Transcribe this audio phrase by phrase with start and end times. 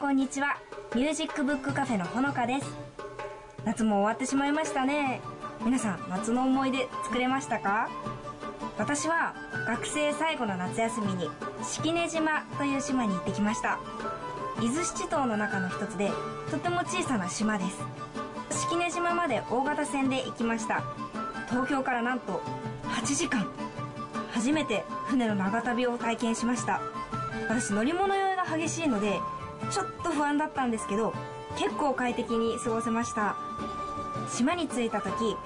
[0.00, 0.56] こんにちは。
[0.94, 2.66] ミュージックブックカフェのほのかです。
[3.66, 5.20] 夏も終わってしまいましたね。
[5.62, 7.90] 皆さん夏の思い出作れましたか？
[8.78, 9.34] 私は
[9.66, 11.28] 学生最後の夏休みに
[11.62, 13.78] 式根島という島に行ってきました。
[14.62, 16.10] 伊豆七島の中の一つで
[16.50, 17.76] とても小さな島です。
[18.68, 20.82] 式根島まで大型船で行きました。
[21.50, 22.40] 東京からなんと
[22.84, 23.46] 8時間。
[24.32, 26.80] 初めて船の長旅を体験しました。
[27.50, 29.20] 私乗り物酔いが激しいので
[29.70, 31.12] ちょっと不安だったんですけど
[31.58, 33.36] 結構快適に過ごせました。
[34.28, 35.36] 島に着いた時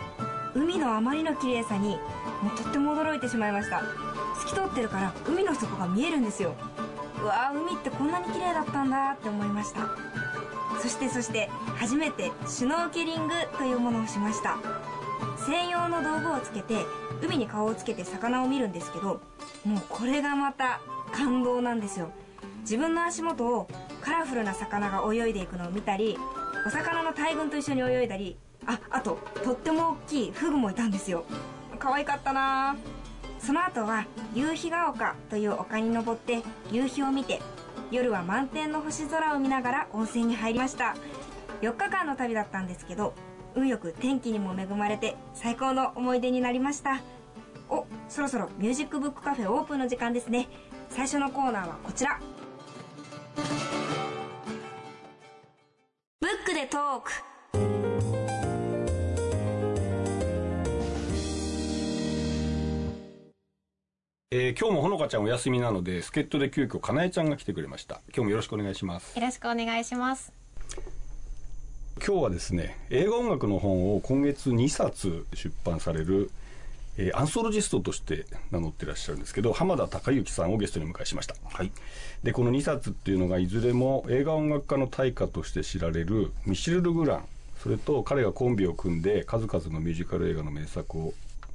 [0.54, 1.96] 海のあまりの綺麗さに
[2.42, 3.82] もうとっても驚いてしまいました。
[4.40, 6.54] 透き通ってるから海の底が見えるんですよ。
[7.22, 9.88] うわー海ってこんなに綺麗だったんだって思いました。
[10.80, 14.58] そしてそして初めてシュノーケリングというものをしました。
[15.46, 16.84] 専用の道具をつけて
[17.22, 19.20] 海に顔をつけて魚を見るんですけど
[19.64, 20.80] もうこれがまた
[21.12, 22.10] 感動なんですよ。
[22.60, 23.68] 自分の足元を
[24.04, 26.18] カラフルな魚が泳いでいくのを見たり
[26.66, 31.24] お魚の大群と一緒に泳いだりああととっても大きいフグもいたんですよ。
[31.78, 32.76] 可愛かったな。
[33.38, 37.40] その後は夕日が丘という丘に登って夕日を見て
[37.90, 40.94] 夜は満天の星空を見ながら温泉に入りました。
[41.60, 43.14] 4日間の旅だったんですけど
[43.54, 47.00] 運よく天気にも恵まれて最高の思い出になりました。
[47.70, 50.48] おそろそろミュージックブックカフェオープンの時間ですね。
[50.90, 52.20] 最初のコーナーはこちら。
[56.24, 57.12] ブックでトーク
[64.30, 68.00] えー今日もほのかちゃんお休みなので、助っ人で急遽かなえちゃんが来てくれました。
[68.06, 69.14] 今日もよろしくお願いします。
[69.18, 70.32] よろしくお願いします。
[71.98, 76.30] 今日はですね、映画音楽の本を今月2冊出版される、
[76.96, 81.34] えーアンソロジストとして名乗ってらっしゃるんですけど、浜田孝之さんをゲストにお迎えしました。
[81.44, 81.70] はい。
[82.22, 87.24] で、この2冊っていうのがいずれも映画音楽家の大家として知られるミシェル・ルグラン、
[87.62, 91.14] それと彼がコンビを組んで数々のミュージカル映画の名作を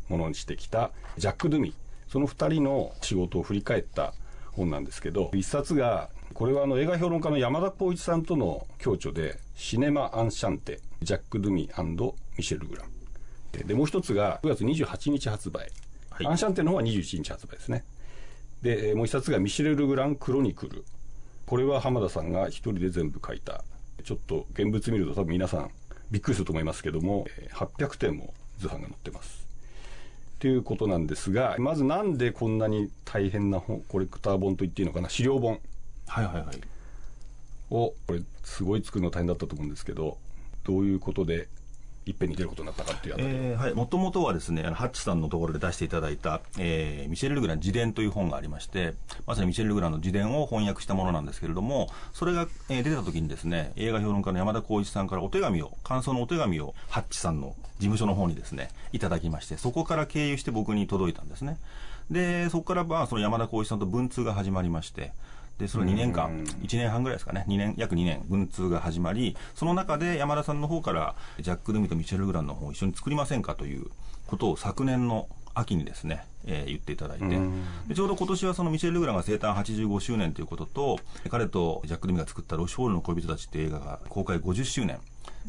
[0.09, 1.73] ものにしてきたジャック・ドゥミ。
[2.11, 4.13] その二人の仕事を振り返った
[4.53, 11.69] 本なんですけど、一冊が、これはあの映画評論家の山田光一さんとの共著で、シネマ・アンシャンテ、ジャック・ドゥミ
[12.37, 12.98] ミシェル・グラン。
[13.51, 15.71] で、もう一つが9月28日発売。
[16.09, 17.85] はいアンシャンテの方は21日発売ですね。
[18.61, 20.83] で、もう一冊がミシェル・ルグラン・クロニクル。
[21.45, 23.63] これは浜田さんが一人で全部書いた。
[24.03, 25.71] ちょっと現物見ると多分皆さん
[26.11, 29.47] びっくりすると思いますけども、えー800点も図版が載ってます。
[30.39, 35.59] ということなんですが、まずなんでこんなに大変な本、コレクター本と言っていいのかな、資料本
[36.07, 36.45] はいはいはい。
[37.69, 40.17] を、これすごい作るの大変だったと思うんですけど、
[40.63, 41.47] どういうことで
[42.05, 43.29] いっぺんに出ることになったかっていうあたり。
[43.29, 43.73] えーはい。
[43.73, 48.95] もともとはですね、ハッチさんのところで出していただいた、えーミシェル・ルグラン自伝という本がありまして、
[49.27, 61.57] まさにミシェル・ルグランの自伝を翻訳したものなんですけれども、それが、えー出た時にですね、映画評論家の山田光一さんからお手紙を、感想のお手紙を、ハッチさんの事務所の方にですね、いただきまして、そこから経由して僕に届いたんですね。
[62.09, 65.11] で、そこからまあ、その山田光一さんと文通が始まりまして、
[65.59, 73.87] で、その2年間、1年半ぐらいですかね、2年、約2年、文通が始まり、その中で山田さんの方から、ジャック・ルミとミシェル・グランの方を一緒に作りませんかという
[74.25, 77.25] ことを昨年の秋にですね、えー言っていただいて、
[77.87, 80.99] でちょうど今年はそのミシェル・ルグランが生誕85周年ということと、
[81.29, 84.99] 彼とジャック・ルミが作ったロシュフォールの恋人たちっていう映画が公開50周年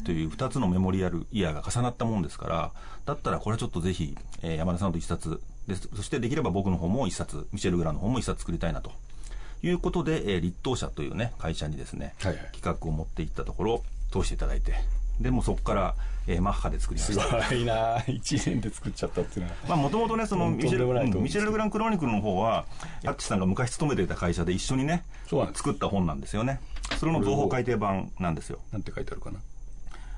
[0.03, 2.71] という2つのメモリアルイヤーが重なったもんですから、
[3.05, 8.91] だったらこれはちょっとぜひ、えー山田さんと一冊で、そしてできれば僕の方も一冊、ミシェル・グランの方も一冊作りたいなと。
[9.63, 14.73] いうことで、えー立東社というね、会社にですね、はいはい企画を持っていったところ、通していただいて、
[15.19, 15.95] でもうそこから、
[16.27, 17.49] えーマッハで作りますした。
[17.49, 19.57] ごいなぁ一年で作っちゃったっていうのは。
[19.69, 22.65] まあ、もともとね、その、うんミシェル、ミシェル・グラン・クロニクルの方は、
[23.03, 26.59] ヤッチさんが昔勤めていた会社で一緒にね、そうなんです作った本なんですよね。
[26.99, 28.59] それの情報改訂版なんですよ。
[28.71, 29.39] なんて書いてあるかな。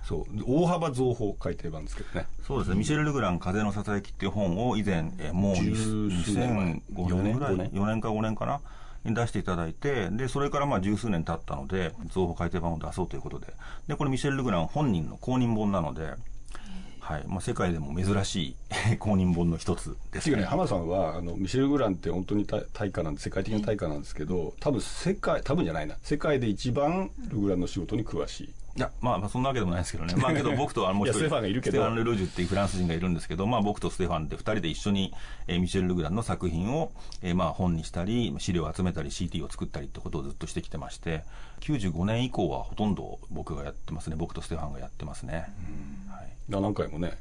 [0.06, 0.44] そう。
[0.46, 2.25] 大幅増法改訂版ですけどね。
[2.46, 8.60] そうですね、ミシェル・ルグラン、風のささやきっていう本を以前、えーもう十数年前2005年ぐらい、四年4年か5年かな、に
[9.05, 13.47] 出していただいて、で、それからまあ十数年経ったので、情報改訂版を出そうということで、
[13.88, 16.13] で、これミシェル・ルグラン本人の公認本なので、
[17.03, 18.55] はいまあ、世界でも珍しい
[18.97, 20.38] 公認本の一つですね。
[20.38, 28.53] ね、浜さんはあのミシェル・グランって本当に大家なんで世界的な大家なんですけど、多分世界多分じゃないな世界で一番ルグランの仕事に詳しい。
[28.75, 30.16] いや、まあ、まあ、そんなわけでもないですけどね。
[30.16, 31.78] まあ、けど僕とあのもう一人、ステファンがいるけど。
[31.78, 35.14] ステファン・ルルージュっていうフランス人がいるんですけど、まあ、僕とステファンで二人で一緒に、
[35.48, 36.92] えー、ミシェル・ルグランの作品を、
[37.22, 41.24] えー、まあ、本にしたり、資料を集めたり、CT を作ったりってことをずっとしてきてまして、
[41.62, 44.16] 95年以降はほとんど僕がやってますね。
[44.18, 45.46] 僕とステファンがやってますね。
[46.10, 46.30] はい。
[46.50, 47.18] 何回もね。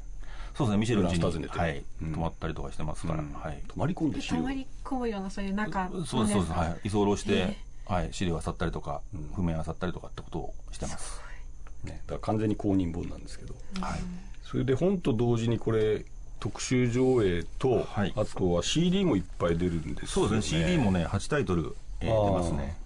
[0.55, 1.83] そうですね、ミシェル家に、はい、
[2.13, 3.61] 泊まったりとかしてますから、はい。
[3.67, 6.87] 泊まり込んで泊まり込むような、そういう中そうです、そうです、はい。
[6.87, 7.57] 居候して、
[7.87, 9.01] はい、資料あさったりとか、
[9.35, 11.22] 譜面あさったりとかってことをしてます。
[11.83, 13.99] ね、だから完全に公認本なんですけど、はい、
[14.43, 16.05] それで本と同時にこれ
[16.39, 20.65] 特集上映と、はい、あとは CD もいっぱい出るんです、ね、そうですね。
[20.65, 22.77] CD もね8タイトル、えー、出ますね。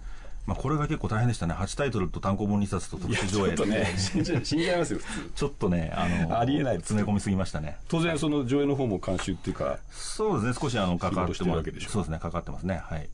[0.46, 1.52] まあ、これが結構大変でしたね。
[1.52, 5.00] 8タイトルと単行本2冊と特集上映ちょっとね死んじゃいますよ。
[5.34, 7.76] ちょっとね あのありえない詰め込みすぎましたね。
[7.88, 10.58] 当然その上映の方も監修っていうかそうですね。
[10.58, 12.80] 少しあのかかってもそうですねかかってますね。
[12.82, 13.08] はい。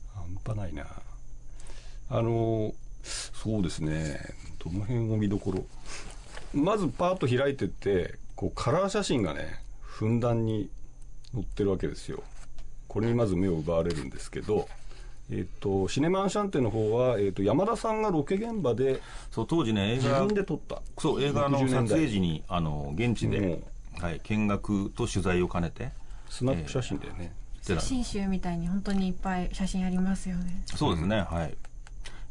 [0.45, 0.85] 半端ないな。
[2.09, 2.73] あの
[3.05, 4.19] そうですね。
[4.63, 5.65] どの辺を見どころ？
[6.53, 10.69] まずパーッと開いてってこうカラー写真がねふんだんに
[11.33, 12.23] 載ってるわけですよ。
[12.87, 14.67] これにまず目を奪われるんですけど
[15.31, 20.83] えっと、シネマンシャンテの方は、えっと、山田さんがロケ現場でそう当時ね映画自分で撮った。
[20.99, 23.59] そう映画の撮影時にあの現地で、
[23.99, 25.89] はい、見学と取材を兼ねて
[26.29, 27.33] スナップ写真だよね、
[27.67, 30.63] えー、写真集みたいに本当にいっぱい写真ありますよね。
[30.67, 31.55] そうですね、はい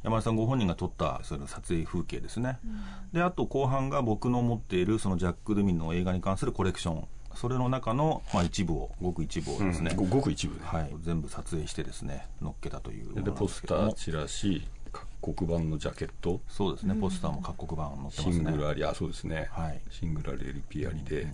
[0.05, 2.81] 山田さんご本人が撮ったその撮影風景ですね、うん、
[3.13, 7.09] であと後半が僕の持っているそのジャック・ドゥミンの映画に関するコレクション。
[7.35, 14.63] それの中の、まあ、一部をごく一部をですね、うん、ごく一部、はい、全部撮影してですね載っけたというでポスターチラシ
[14.93, 16.41] 各国版のジャケット。
[16.49, 16.95] そうですね。
[16.95, 18.33] ポスターも各国版載ってますね。
[18.35, 21.33] シングルありあそうですね、はい、シングルあり LP ありで、うん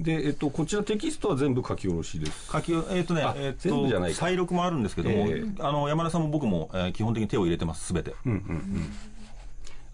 [0.00, 2.50] で、えっと、こちらテキストは全部書き下ろしです。
[2.50, 8.14] 書き、えっとね、えっと、じゃない再録もあるんですけども、えー、あの、山田さんも僕も、えー、基本的に手を入れてます、すべて。
[8.24, 8.92] うんうんうん。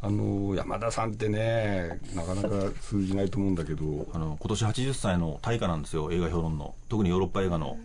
[0.03, 2.49] あの山田さんってね、なかなか
[2.81, 7.76] 通じないと思うんだけど、あの今年80歳の大家なんですよ、映画評論の、特にヨーロッパ映画の。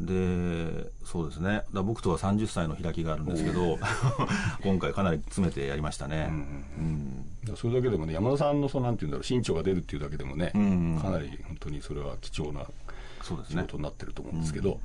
[0.00, 3.78] で、そうですね、だ僕とは30歳の開きがあるんですけど、
[4.62, 12.66] 今回、かなり詰めてやりましたね、うんうん、それだけでもね、山田さんのそのなんていうんだろう、身長が出るっていうだけでもね、うんうん、かなり本当にそれは貴重な
[13.22, 14.80] 仕事になってると思うんですけど。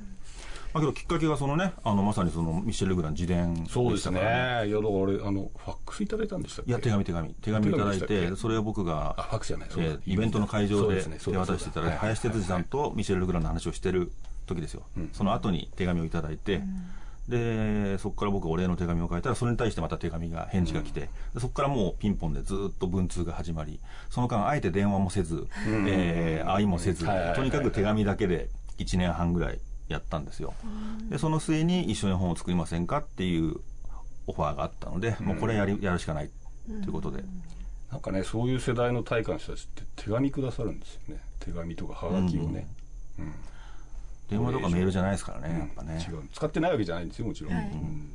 [0.72, 6.70] まあ、けどきっかけがそのね、あのまさにそのミシェル・グラン自伝、ね、そうですね、いやだから俺あの、ファックスいただいたんでしたっけ？
[6.72, 14.10] いや、手紙、手紙、手紙いただいて、それを僕が、あファックスじゃない、えー、イベントの会場で手渡していただいて、林哲司さんとミシェル・グランの話をしてる
[14.46, 14.82] 時ですよ、
[15.12, 16.62] その後に手紙をいただいて、
[17.28, 23.80] でそこから僕お礼の手紙を書いたらそれに対してまた手紙が返事が来て、うん、そこからもうピンポンでずっと文通が始まり
[24.10, 25.46] その間あえて電話もせず、うん、
[25.88, 30.54] えー、会いもせず、とにかく手紙だけで1年半ぐらいやったんですよ、
[31.08, 33.56] でその末に一緒に本を作りませんかっていう
[34.26, 36.30] オファーがあったので、もうこれやりやるしかない
[36.66, 37.22] ということで。
[37.90, 41.20] なんかねそういう世代の大家の人たちって手紙くださるんですよね。
[41.38, 42.66] 手紙とかはがきをね、
[43.18, 43.34] うん
[44.28, 46.04] 電話とかメールじゃないですからね、やっぱね。
[46.08, 46.22] 違う。
[46.32, 47.54] 使ってないわけじゃないんですよ、もちろん。
[47.54, 48.10] はい、うん、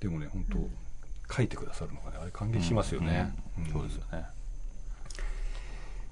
[0.00, 3.34] でもね、本当、書いてくださるのがね、あれ感激しますよね。
[3.72, 4.24] そうですよね。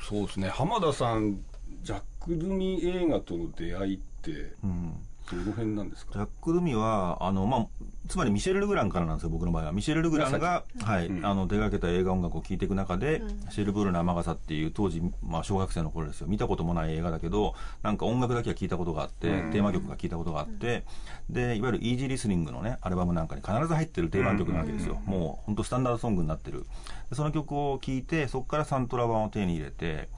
[0.02, 0.48] そうですね。
[0.48, 1.40] 浜田さん、
[1.82, 4.94] ジャック・ドゥミ映画との出会いって、うん
[5.30, 6.14] どの辺なんですか？
[6.14, 7.66] ジャック・ドゥミは、あの、まあ、
[8.08, 9.72] つまりミシェル・ルグランからなんですよ、僕の場合は。
[9.72, 16.26] ミシェル・ルグランが、はい、うん、あの、手がけた映画音楽を聴いていく中で、うん、シェルブールの雨傘っていう当時、まあ、小学生の頃ですよ。
[16.26, 20.84] 見たこともない映画だけど、なんか音楽だけは聞いたことがあって、うん、テーマ曲が聞いたことがあって、
[21.30, 25.00] で、いわゆるイージーリスニングのね、アルバムなんかに必ず入ってる定番曲なわけですよ。
[25.06, 26.66] もう、本当スタンダードソングになってる。
[27.12, 30.08] その曲を聴いて、そこからサントラ版を手に入れて、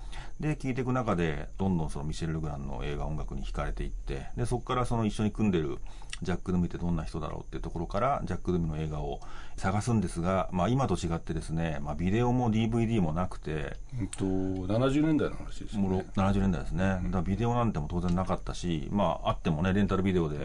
[0.40, 5.78] で、聴いていく中で、どんどんそのミシェル・ルグランの映画音楽に惹かれていって、で、そこからその一緒に組んでる
[6.24, 9.20] ジャック・ドゥミってどんな人だろうっていうところから、ジャック・ドゥミの映画を
[9.56, 13.76] 探すんですが、まあ今と違ってですね、まあビデオも DVD もなくて、
[14.16, 15.82] と、70年代の話ですね。
[15.82, 16.84] もう70年代ですね。
[16.84, 20.38] だからビデオなんても当然なかったし、まああってもね、レンタルビデオで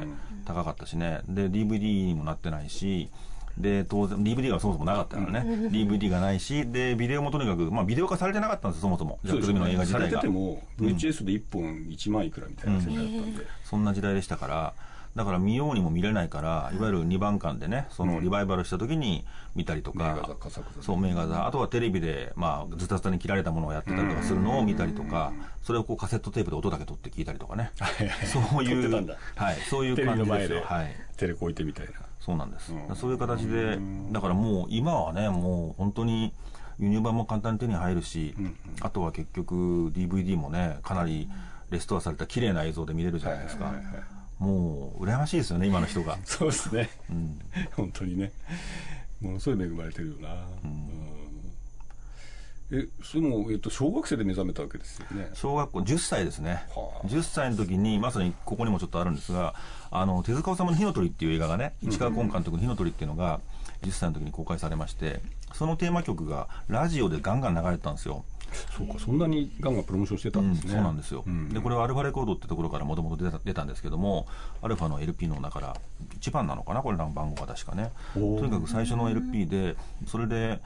[0.46, 3.10] 高かったしね、で、DVD にもなってないし、
[3.60, 5.68] で、当然、DVD がそもそもなかったからね。
[5.70, 9.20] DVD がないし、で、ビデオもとにかく、まあ、ビデオ化されてなかったんですよ、そもそも。
[9.26, 10.08] ジャック・の映画自体が。
[10.08, 13.46] されてても、VHS で1本1万いくらみたいな世界だったんで。
[13.66, 14.74] そんな時代でしたから、
[15.20, 20.30] だから見ようにも見れないから、いわゆる2番館でね、そのリバイバルした時に見たりとか、
[20.80, 27.74] そう、名画座、あとはテレビで、まあ、ズタズタに切られたものをやってたりとかするのを見たりとか、それをこうカセットテープで音だけ取って聞いたりとかね。
[28.24, 30.54] そういう、はい、そういう感じです。
[30.54, 30.62] よ。
[30.64, 30.96] はい。
[31.18, 31.92] テレコ置いてみたいな。
[32.22, 32.74] そうなんです。
[32.96, 33.78] そういう形で、
[34.12, 36.32] だからもう今はね、もう本当に、
[36.80, 38.56] 輸入版も簡単に手に入るし、うんうん。
[38.80, 41.28] あとは結局 DVD もねかなり
[41.72, 43.74] レストアされた綺麗な映像で見れるじゃないですか、
[44.40, 46.90] もう羨ましいですよね今の人が、 そうですね。
[47.10, 47.40] うん、
[47.74, 48.32] 本当にね。
[49.22, 51.00] ものすごい恵まれてるよな、うん。
[52.72, 55.30] えそれも、えっと、小学生で目覚めたわけですよね。
[55.34, 57.08] 小学校10歳ですね、はあ。
[57.08, 59.56] 10歳の時にまさにここにもちょっとあるんですが
[59.92, 63.42] あの手塚治虫の「火の鳥」っていう映画がね市川崑監督の「火の鳥」っていうのが
[63.82, 65.22] 10歳の時に公開されまして
[65.54, 68.24] そのテーマ曲がラジオでガンガン流れてたんですよ、
[68.78, 71.50] そうかそんなにガンガンプロモーションしてたんですね、そうなんですよ、うん。
[71.50, 74.28] でこれはアルファレコードってところからもともと出た出たんですけども
[74.62, 75.76] アルファの LP の中から
[76.20, 76.82] 1番なのかな？
[76.82, 77.92] これらの番号が確かね。
[78.14, 79.76] とにかく最初の LP で
[80.08, 80.60] それで、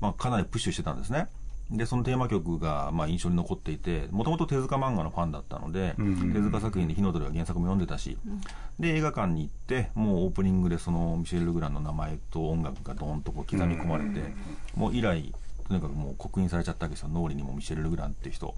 [0.00, 1.28] まあ、かなりプッシュしてたんですね。
[1.68, 6.32] でそのテーマ曲がまあ印象に残っていてもともと手塚漫画のファンだったので、うんうんうん。
[6.32, 8.16] 手塚作品で「火の鳥」は原作も読んでたし、
[8.78, 14.32] で映画館に行ってもうオープニングでそのミシェル・ルグランの名前と音楽がドーンとこう刻み込まれて、
[14.76, 15.34] もう以来
[15.68, 17.08] とにかくもう刻印されちゃったわけですよ。
[17.08, 18.54] 脳裏にもミシェル・ルグランっていう人。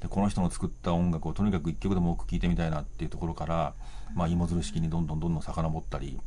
[0.00, 3.74] でこの人の作った音楽をとにかく一曲でも多く聴いてみたいなっていうところから、
[4.14, 6.18] まあ、芋づる式にどんどんどんどん遡ったり、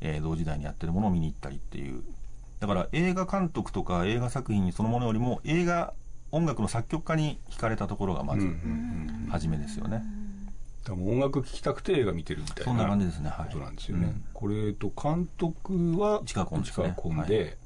[0.00, 2.02] えー同時代にやってるものを見に行ったりっていう。
[2.60, 5.94] だから映画監督とか映画作品そのものよりも映画
[6.30, 9.30] 音楽の作曲家に惹かれたところがまずうんうんうん。
[9.30, 10.02] 初めですよね、
[10.84, 13.30] だからもう音楽聴きたくて映画見てるみたいなそんな感じですね。
[13.30, 13.46] はい。
[13.46, 14.24] ことなんですよね、うん。
[14.32, 16.94] これと監督は市川崑ですね。
[16.96, 17.56] 市川崑で、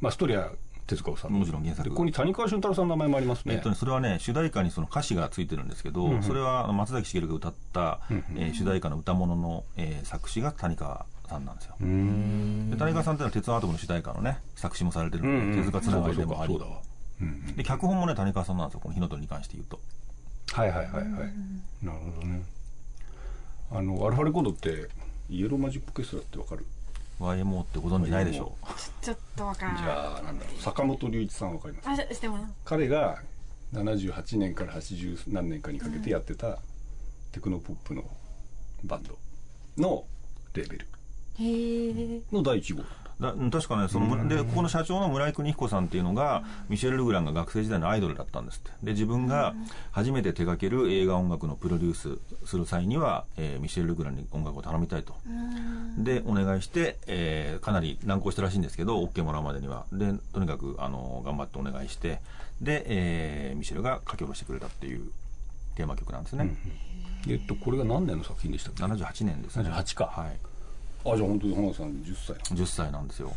[0.00, 0.50] まあストーリーは
[0.86, 6.22] 手塚治虫もちろん原作でここに谷川俊太郎さんの名前もありますね、えっとね、それはね主題歌にその歌詞がついてるんですけど、うんうん。
[6.22, 8.24] それは松崎しげるが歌った、うんうん。
[8.38, 12.70] えー主題歌の歌物の、えー作詞が谷川さんなんですよ、うーん。
[12.70, 15.58] で谷川さんっていうのは鉄腕アトムの主題歌のね作詞もされてるので、うんうん。
[15.58, 16.52] 手塚つながりでもあり。
[16.52, 16.76] そうかそうかそうだ。
[16.76, 16.82] わ
[17.20, 19.80] うんうんで脚本もね谷川さんなんですよこの火の鳥に関して言うと。
[20.52, 21.04] はいはいはいはい。
[21.82, 22.42] なるほどね。
[23.72, 24.88] あのアルファレコードって
[25.28, 26.64] イエローマジックオーケストラってわかる？
[27.20, 28.54] YMO ってご存知ないでしょ
[29.00, 30.62] ちょっとわからないじゃあなんだろう？
[30.62, 31.88] 坂本龍一さんわかります？
[31.88, 33.22] あししても彼が
[33.72, 36.58] 78年から80何年かにかけてやってた
[37.32, 38.04] テクノポップの
[38.84, 39.18] バンド
[39.78, 40.04] の
[40.54, 40.86] レーベル
[41.38, 42.82] へえの第1号
[43.20, 48.70] だ確かねその、でここの社長の村井邦彦さんっていうのが、ミシェル・ルグランが学生時代のアイドルだったんですって。
[48.82, 49.54] で自分が
[49.90, 55.14] 初めて手掛ける映画音楽のプロデュースする際には、えーミシェル・ルグランに音楽を頼みたいと。
[55.98, 59.86] でお願いして、えーかなり難航したらしいんですけど OK もらうまでには。
[59.92, 62.20] でとにかくあの頑張ってお願いして
[62.60, 65.10] で、えーミシェルが書き下ろしてくれたっていう
[65.74, 66.54] テーマ曲なんですね、
[67.28, 69.68] えっとこれが何年の作品でしたっけ？78年ですね。
[69.70, 70.04] 78か。
[70.06, 70.36] はい
[71.12, 73.34] あじゃあ本当に浜田さん10歳な10歳なんですよ。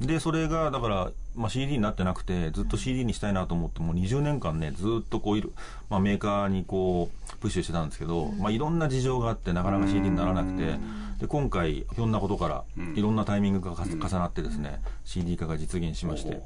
[0.00, 5.52] でそれがだから、まあ、CD になってなくてずっと CD にしたいなと思ってもう20年間ねずっとこういる、
[5.90, 10.78] まあ、メーカーにこうプッシュしてたんですけど、まあ、いろんな事情があってなかなか CD にならなくて
[11.20, 16.40] で今回ひょんなことからいろんなタイミングがか重なってですね CD 化が実現しまして。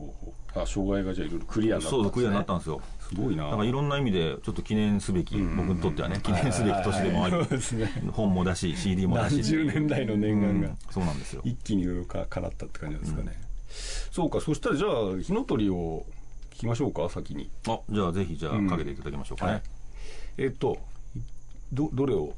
[0.56, 3.44] あ障害がじゃあいろいろクリアになったんです、ね、そうクリアになったんですよすごいな。
[3.44, 7.36] だからいろんな意味でちょっと記念すべき僕にとってはね記念すべき年でもあり。
[8.12, 9.36] 本もだし CD もだし。
[9.36, 11.42] 何十年来の念願が、うんそうなんですよ。
[11.44, 13.32] 一気にいろいろか叶ったって感じですかね、
[14.10, 16.04] そうかそしたらじゃあ火の鳥を
[16.52, 17.50] 聞きましょうか先に。
[17.68, 19.62] あじゃあぜひじゃうんあかけていただきましょうかね、はい。
[20.38, 20.78] えっと
[21.72, 22.34] どどれを？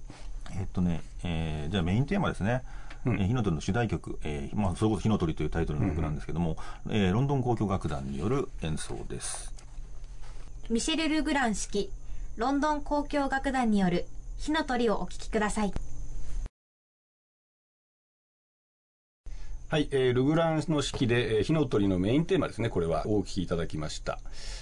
[0.59, 2.63] えっとね、えーじゃあメインテーマですね。
[3.05, 3.21] うん。
[3.21, 6.57] えー火の鳥の主題曲、えーまあ、それこそ火の鳥というタイトルの曲なんですけども、
[6.89, 9.53] えーロンドン交響楽団による演奏です。
[10.69, 11.91] ミシェル・ルグラン式
[12.37, 14.07] ロンドン交響楽団による
[14.37, 15.73] 火の鳥をお聴きください
[19.69, 24.21] はい、えールグランの式で、えー火の鳥のメインテーマですね、これはお聞きいただきました。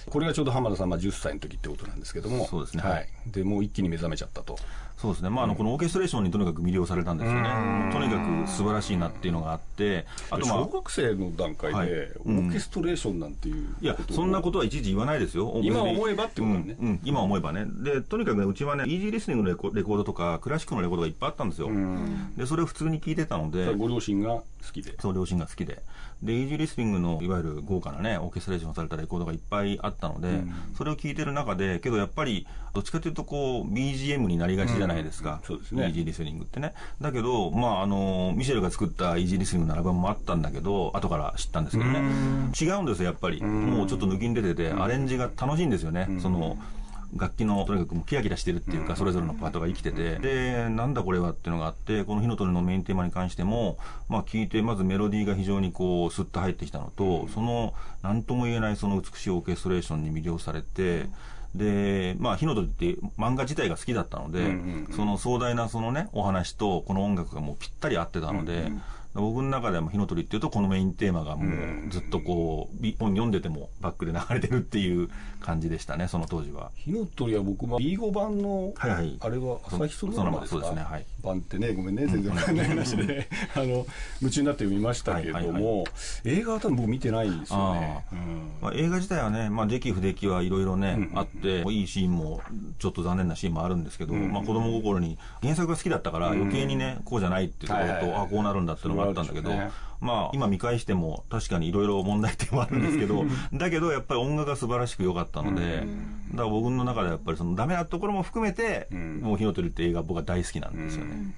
[0.09, 3.07] これがちょうど浜田さん、まあ、10歳の時ってことなんですけども、そうですねはい。
[3.27, 4.57] で、もう一気に目覚めちゃったと。
[4.97, 7.89] そうですね、まあ、あのこのオーケストレーションにとにかく魅了されたんですよね。
[7.91, 11.89] とにかく素晴らしいなっていうのがあって、あとまあ小、学生の段階で、はい。
[11.89, 16.75] オーケストレーションなんていういやことをそんなことはいちいち言わないですよ、今思えばってことだね。
[16.79, 16.99] うんうん。
[17.03, 22.33] 今思えばね、でとにかくね、うちはね、イージーリスニングのレコレコードとか、クラシックのレコードがいっぱいあったんですよ、うん。
[22.37, 24.95] でそれを普通に聞いてたので、ご両親が好きで。
[24.99, 25.81] そう両親が好きで。
[26.23, 30.43] でイージーリスニングのいわゆる豪華なねオーケストレーションされたレコードがいっぱいあったので、
[30.77, 35.87] それを聴いてる中でけどやっぱりどっちかというとこう BGM になりがちじゃないですか、うんそうですね。
[35.87, 36.73] イージーリスニングってね。
[37.01, 41.99] だけどまああのミシェルが作ったイージーリスニングのアルバムもあったんだけど後から知ったんですけどね。
[42.59, 43.41] 違うんですよやっぱり。
[43.43, 46.57] もうちょっと抜きに出ててアレンジが楽しいんですよね、その
[47.15, 53.77] 楽器のとにかくもうキラキラしてるっていうか、それぞれのパートが生きてて、で、なんだこれはっていうのがあって、この火の鳥のメインテーマに関しても、
[54.09, 57.73] まあ聞いて、まずメロディーが非常にこう、スッと入ってきたのと、その、
[58.03, 61.05] なんとも言えないその美しいオーケストレーションに魅了されて、
[61.57, 64.57] で、まあ、火の鳥って漫画自体が好きだったので、
[64.95, 68.71] その壮大なそのね、お話とこの音楽がもうぴったり合ってたので、
[69.13, 75.09] 僕の中でも火の鳥っていうとこのメインテーマがもうずっとこうび本読んでてもバックで流れてるっていう
[75.45, 76.71] 感じでしたねその当時は。
[76.75, 79.17] 火の鳥は僕も B5 版の、はいはい。
[79.19, 81.05] あれは朝日そのままですかですねはい。
[81.23, 83.85] 版ってねごめんね全然わかんない話で、 あの
[84.21, 85.85] 夢中になって読みましたけども、
[86.23, 88.05] 映画は多分僕見てないんですよね。
[88.61, 92.41] まあ、映画自体はね、まあ、時期不出来はいろいろね、あって、いいシーンも、
[92.79, 99.51] ちょっと残念なシーンもあるんですけど、まあ、子供心に、原作が好きだったから、余計にね、こうじゃないっていうところと、あこうなるんだっていうのがあったんだけど、
[100.01, 105.83] まあ、今見返しても、確かにいろいろ問題点はあるんですけど、だけど、やっぱり音楽が素晴らしく良かったので、
[106.31, 109.21] だから僕の中ではやっぱり、そのダメなところも含めて、ん。
[109.21, 111.33] もう、火の鳥って映画、僕は大好きなんですよね。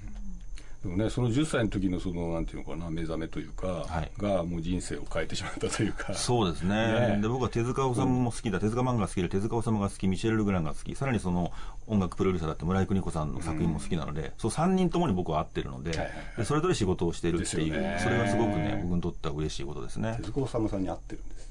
[0.82, 4.12] でもねその10歳の時のそのなんていうのかな目覚めというか、はい。
[4.16, 6.14] がもう人生を変えてしまったというか。
[6.14, 7.16] そうですね。
[7.16, 7.18] ね。
[7.20, 10.06] で僕は手塚治虫も好きだ、手塚漫画が好きで手塚治虫が好き。
[10.06, 10.94] ミシェル・ルグランが好き。
[10.94, 11.50] さらにその
[11.88, 20.14] 音楽プロデューサーだって村井邦子さんの作品も好きなので、そう3人ともに僕は合ってるので,、はいはいでそれぞれ仕事をしてるっていう、それがすごくね僕にとっては嬉しいことですね。
[20.18, 21.48] 手塚治虫さんに合ってるんです。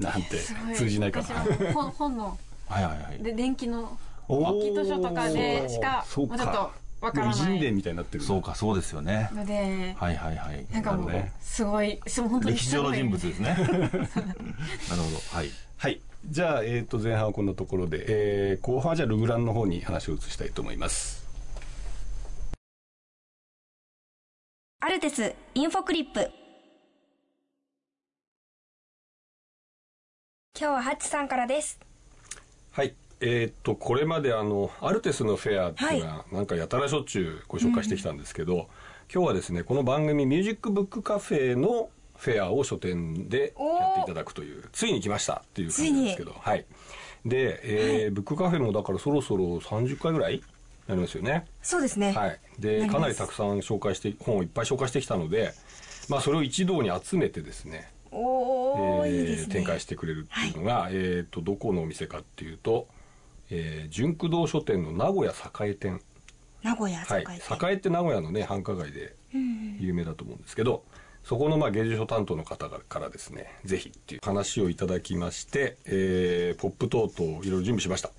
[0.00, 1.26] なんて通じないかな。
[1.74, 3.22] 本本のはいはいはい。
[3.22, 6.06] で電気の大きい図書とかでしか。
[6.16, 7.58] もうちょっとわからない。
[7.58, 9.30] 伝みたいになってるそうかそうですよね。
[9.32, 10.66] のではいはいはい。
[10.70, 11.32] なんかもうなるほどね。
[11.40, 13.48] すごいすごい本当に歴史上の人物ですね。
[13.56, 14.04] なるほど。
[15.32, 15.50] はい。
[15.78, 16.00] はい。
[16.26, 21.26] じゃあ、えー、と前半はこんなところで、えー後半はじゃあルグランの方に話を移したいと思います。
[24.80, 26.30] アルテスインフォクリップ。
[30.58, 31.78] 今日はハッチさんからです。
[32.72, 38.68] はいえーっとこれまであのアルテスのフェアっていうのは、なんかやたらしょっちゅうご紹介してきたんですけど、
[39.12, 46.64] 今日はですねこの番組「ミュージックブックカフェ」のフェアを書店でやっていただくというついに来ましたっていう感じなんですけどはい。
[47.26, 47.60] で、
[48.04, 50.42] えーブックカフェもだからそろそろ30回ぐらい
[50.86, 51.46] なりますよね。
[51.62, 55.52] そうですね、はい、でかなりたくさん紹介して本をいっぱい紹介してきたので、
[56.08, 59.54] まあ、それを一堂に集めてですねおお、いいですね。
[59.54, 62.88] 展開してくれるっていうのが、えー、とどこのお店かっていうと、
[63.50, 65.32] えー、純駆動書店の名古屋
[65.66, 66.00] 栄店。
[66.62, 67.22] 名古屋はい。
[67.22, 69.14] 栄店、栄って名古屋のね繁華街で
[69.78, 70.84] 有名だと思うんですけど、
[71.24, 78.10] そこのまあ芸術書担当の方からですねぜひっていう話をいただきまして、えーポップ等々いろいろ準備しました。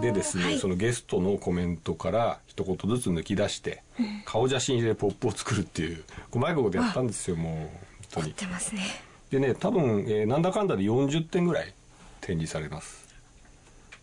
[0.00, 0.58] でですね、はい。
[0.58, 3.82] そのゲストのコメントから一言ずつ抜き出して、
[4.24, 7.68] 顔写真入れポップを作るっていううまいことやったんですよもう本
[8.10, 8.26] 当に。
[8.26, 8.82] 凝ってますね。
[9.30, 11.74] でね多分、えーなんだかんだで40点ぐらい
[12.20, 13.07] 展示されます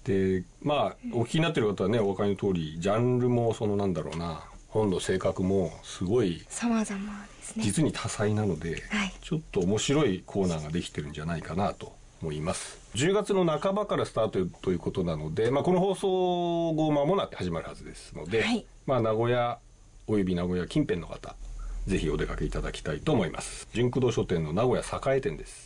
[0.06, 7.64] でまあお聞きになってる方はねお分かりの通りジャンルもそのなんだろうな本の性格もすごい様々ですね。
[7.64, 9.14] 実に多彩なので、はい。
[9.22, 12.78] ちょっと面白いコーナーができてるんじゃないかなと思います。
[12.96, 18.66] 10月の半ばからスタートということなので、まあ、この放送後間もなく始まるはずですので、はい。
[18.86, 19.60] まあ、名古屋
[20.08, 21.36] および名古屋近辺の方
[21.88, 23.68] ぜひお出かけいただきたいと思います。
[23.74, 25.65] 純駆動書店の名古屋栄店です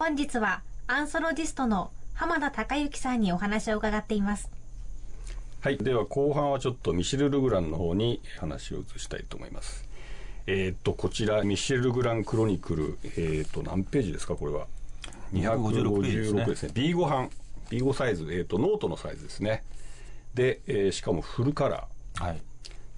[0.00, 4.50] 本日はアンソロジストの浜田孝之さんにお話を伺っています。
[5.60, 9.84] はい、では後半はちょっとミシェル・ルグランの方に話を移したいと思います。
[10.46, 14.68] えーっとこちらミシェル・ルグランクロニクル、えーっと何ページですかこれは
[15.34, 16.44] ？256ページですね。
[16.46, 16.72] ですね。
[16.74, 17.30] B5 版。
[17.68, 19.62] B5 サイズ、えーっとノートのサイズですね。
[20.32, 22.24] で、えーしかもフルカラー。
[22.24, 22.40] はい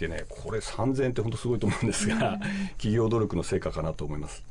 [0.02, 2.40] でねこれ3000円って本当すごいと思うんですが、
[2.72, 4.44] 企業努力の成果かなと思います。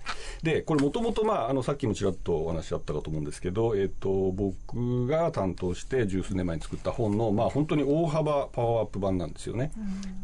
[0.44, 9.74] でこれもともとまああのさっきもちらっとお話あったかと思うんですけど、えっと僕が担当して十数年前に作った本のまあ本当に大幅パワーアップ版なんですよね、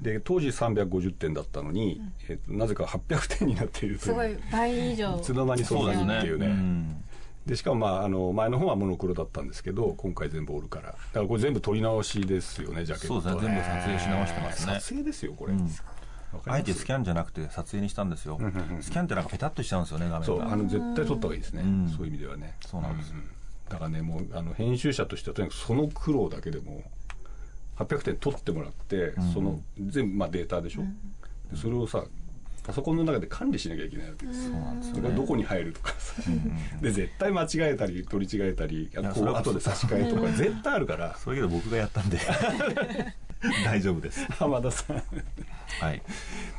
[0.02, 4.08] で当時350点だったのに、えっとなぜか800点になっているという。
[4.08, 5.18] すごい倍以上。
[5.18, 6.48] いつの間にそうなるっていうね。
[6.48, 7.04] ん
[7.48, 10.92] でしかもまああの前の本はモノクロだったんですけど今回全部オールカラー。
[10.92, 14.74] だからこれ全部撮り直しですよねジャケットそうですね全部撮影し直してますね。
[14.74, 15.54] 撮影ですよこれ、
[16.46, 18.38] あえてスキャンじゃなくて撮影にしたんですよ、
[18.82, 20.26] スキャンってなんかペタッとしちゃうんですよね画面が。
[20.26, 21.88] そうあの絶対撮った方がいいですね、ん。
[21.88, 22.56] そういう意味ではね。
[22.66, 23.14] そうなんです
[23.70, 26.84] だからねもうあの編集者としてはとにかくその苦労だけでも
[27.78, 30.82] 800点取ってもらって、その全部まあデータでしょ、
[31.52, 32.04] でそれをさ
[32.68, 35.94] パソコンの中で管理しなきゃいけないわけですよ、それがどこに入るとか。
[35.98, 36.22] さ、
[36.82, 41.16] で絶対間違えたり取り違えたりこう後で差し替えとか絶対あるから。
[41.16, 42.20] それけど僕がやったんで。
[43.64, 44.26] 大丈夫です。
[44.34, 44.98] 浜田さん。
[45.80, 46.02] はい。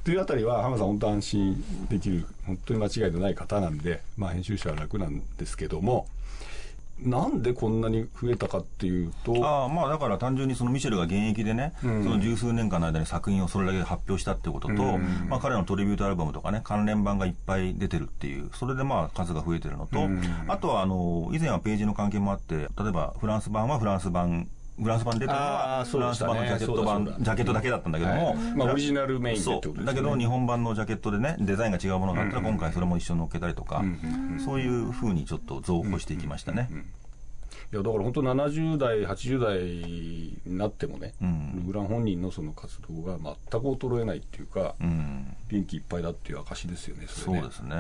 [0.03, 6.07] というあたりは浜田さん本当安心できる本当に間違いのない方なんで、まあ、編集者は楽なんですけども
[7.03, 12.03] なんでこんなに増えたかっていうとああまあだから単純にそのミシェルが現役でね、ん。
[12.03, 15.27] その十数年間の間に作品をそれだけで発表したってことと、うん。
[15.29, 20.21] まあ彼のトリビュートアルバムとかね、関連版がいっぱい出てるっていう、それでまあ数が増えてるのと、うん。
[20.49, 24.49] あとはあの、以前はページの関係もあって、例えばフランス版はフランス版
[24.81, 28.37] フランス版に出たのあは、フランス版のジャケット版ジャケットだけだったんだけども、はい。
[28.57, 33.83] まあオリジナルメインでってそことだけど日本版のジャケットでねデザインが違うものがあったら今回それも一緒に乗っけたりとか、
[34.45, 36.69] そういうふうにちょっと増補していきましたね、
[37.73, 41.53] いやだから本当70代80代になってもね、うん。
[41.57, 45.37] ルグラン本人のその活動が全く衰えないっていうか、うん。
[45.51, 47.41] 元気いっぱいだっていう証ですよねそれね。
[47.41, 47.77] そうですね、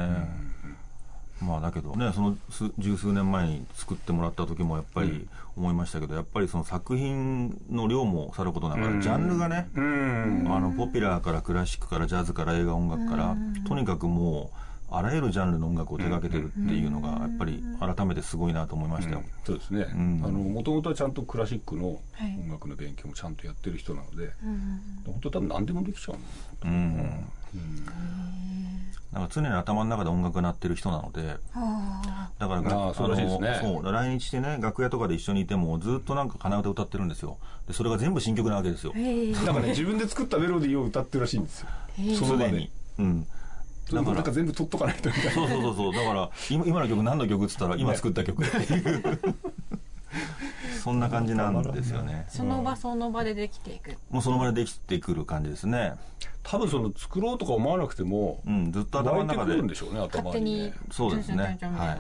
[1.40, 10.46] まあだけどねその数十数年前に作ってもらった時もやっぱり思いましたけど、やっぱりその作品の量もさることながら、ジャンルがね、うん。
[10.48, 19.87] あのポピュラーからクラシックからジャズから映画音楽から、とにかくもうあらゆるジャンルの音楽を手掛けてるっていうのがやっぱり改めてすごいなと思いましたよ、そうですね。
[19.94, 20.20] ん。
[20.20, 22.01] もともとはちゃんとクラシックの音
[22.51, 24.31] 楽の勉強もちゃんとやってる人なので、
[25.05, 31.37] 本当多分何でもできちゃうのうんか常に頭の中で音楽が鳴ってる人なので
[32.38, 33.58] だからああそうらしいですね。
[33.61, 37.38] そう来日してね楽屋とかで一緒にいてもずっとなんか鼻歌歌ってるんですよ。
[37.66, 38.92] でそれが全部新曲なわけですよ。
[38.92, 41.68] だ からね自分で作ったメロディーを歌ってるらしいんですよ。
[42.16, 42.50] その場で。
[42.50, 42.70] すでに。
[42.98, 43.26] うん。
[43.92, 45.32] だからなんか全部取っとかないとみたいな。
[45.32, 45.92] そうそうそうそう。
[45.94, 49.34] だから今今の曲何の曲っつったら今作った曲っていう
[50.88, 52.24] そんな感じなんですよね。
[52.29, 53.96] その場その場でできていく。
[54.11, 55.92] もうその場でできてくる感じですね。
[56.42, 60.55] 多分その作ろうとか思わなくてもうんずっと頭湧いてくの中でるんでしょうね頭勝手に。
[60.55, 60.74] にね。
[60.90, 61.98] そうですねは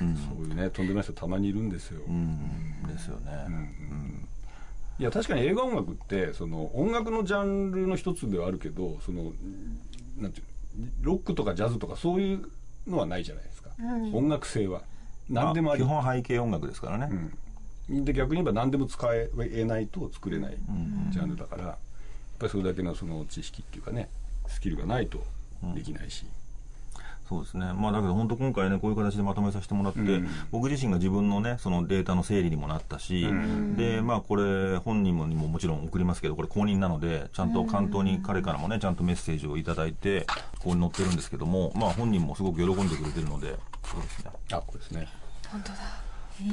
[0.00, 0.04] い。
[0.04, 0.16] うん。
[0.16, 2.82] そういうねとんでもない人たまにいるんですよ、うん。
[2.86, 3.32] ですよね。
[3.46, 4.28] うん。
[4.98, 9.32] いや確かに映画音楽ってその音楽のジャンルの一つではあるけどその
[10.18, 10.42] なんてい
[10.78, 12.48] うのロックとかジャズとかそういう
[12.86, 13.70] のはないじゃないですか、
[14.14, 14.82] 音楽性は。
[15.28, 15.82] 何でもあり。
[15.82, 17.08] 基本背景音楽ですからね。
[17.10, 17.38] うん、
[17.90, 20.56] で逆に言えば何でも使えないと作れない
[21.10, 21.76] ジャンルだから、やっ
[22.38, 24.08] ぱりそれだけのその知識っていうかね
[24.48, 25.22] スキルがないと
[25.74, 26.24] できないし、
[27.30, 30.28] そうですね、まあ、だけど本当、今回ね、こういう形でまとめさせてもらって、うん。
[30.50, 33.24] 僕自身が自分のね、そのデータの整理にもなったし、
[33.76, 40.26] で、まあ、これ、本人もにももちろん送りますけど、これ、公認なので、ちゃんと関東に彼からもね、ちゃんとメッセージをいただいて、
[40.58, 44.30] ここに載ってるんですけども、まあ、本人もすごく喜んでくれてるので、そうですね。
[44.50, 45.06] あこれですね。
[45.52, 45.58] だ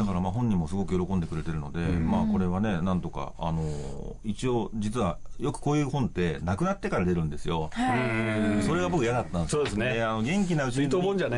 [0.03, 7.69] からまあ本人もすごく喜んでくれてるので、まあこれはね、なんとか、あのー一応、実は、よくこういう本って、亡くなってから出るんですよ。
[8.65, 10.89] それが僕嫌だったんですよそうですねあの元気なうちに。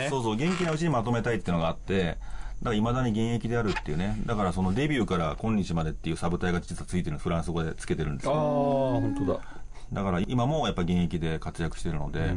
[0.09, 2.17] そうそう、元気なうちにまとめたいっていうのがあって、
[2.61, 4.21] だから未だに現役であるっていうね。
[4.25, 8.41] だからそのデビューから今日までっていうサブタイが実はついてるのフランス語でつけてるんですああよ。
[9.01, 9.39] 本当だ
[9.93, 12.33] だから今もやっぱ現役で活躍してるので、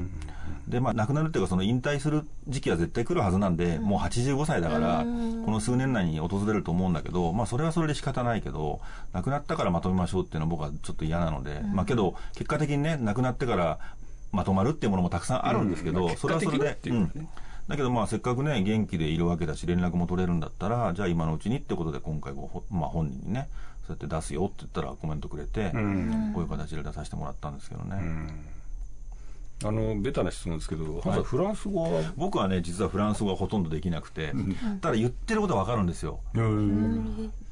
[0.68, 5.04] で、まあ亡くなるっていうかその引退する時期は絶対来るはずなんで、もう85歳だから、こ
[5.50, 8.80] の数年内に訪れると思うんだけど、まあそれはそれで仕方ないけど、
[9.12, 13.78] 亡くなったからまとめましょうっていうのは僕はちょっと嫌なので、まあけど、結果的にね、亡くなってから
[14.32, 16.16] まとまるっていうものもたくさんあるんですけど、うん。
[16.16, 17.28] それはそれで、うかね。
[17.68, 23.48] だけどまあせっかくね、元気でいるわけだし、連絡も取れるんだったら、じゃあ今のうちにってことで今回こうほ、まあ本人にね、
[23.92, 26.32] そうやって出すよって言ったらコメントくれて、ん。
[26.32, 27.96] こういう形で出させてもらったんですけどね。
[29.64, 32.12] あのベタな質問ですけど、ハンさんフランス語は？
[32.16, 34.32] 僕はね、実はフランス語がほとんどできなくて、
[34.80, 36.18] ただ言ってることはわかるんですよ。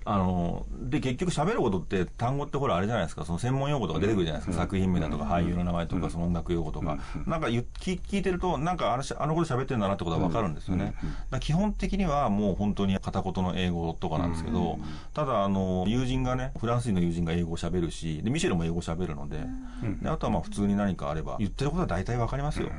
[0.04, 6.98] あの、で、結局喋ることって単語ってほらあれじゃないですか、その専門用語とか出てくるじゃないですか、作品名だとか俳優の名前とか、その音楽用語とか。
[7.26, 10.94] なんか言聞聞いてると、なんかあのしあのこと喋ってるんだなってことはわかるんですよね。
[11.40, 14.78] 基本的にはもう本当に片言の英語とかなんですけど、
[15.12, 19.38] ただあの、友人がね、フランス人の友人が英語を喋るし、で、ミシェルも英語喋るので、
[20.02, 22.70] で、あとはまあ普通に何かあれば、言ってることは大体わかりますよ。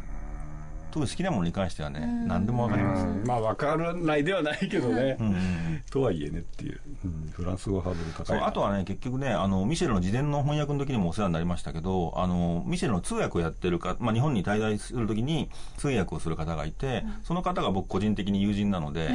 [0.91, 3.05] 特に好きなものに関してはね、何でもわかります。
[3.25, 5.17] まあ分からないではないけどね、
[5.89, 7.31] とはいえねっていう、うん。
[7.31, 19.09] フランス語ハードル高そういなあとはね、結局ね、あの、ミシェルの自伝の翻訳の時にもお世話になりましたけど、あの、ミシェルの通訳をやってるか、まあ、日本に滞在する時に通訳をする方がいて、その方が僕個人的に友人なので、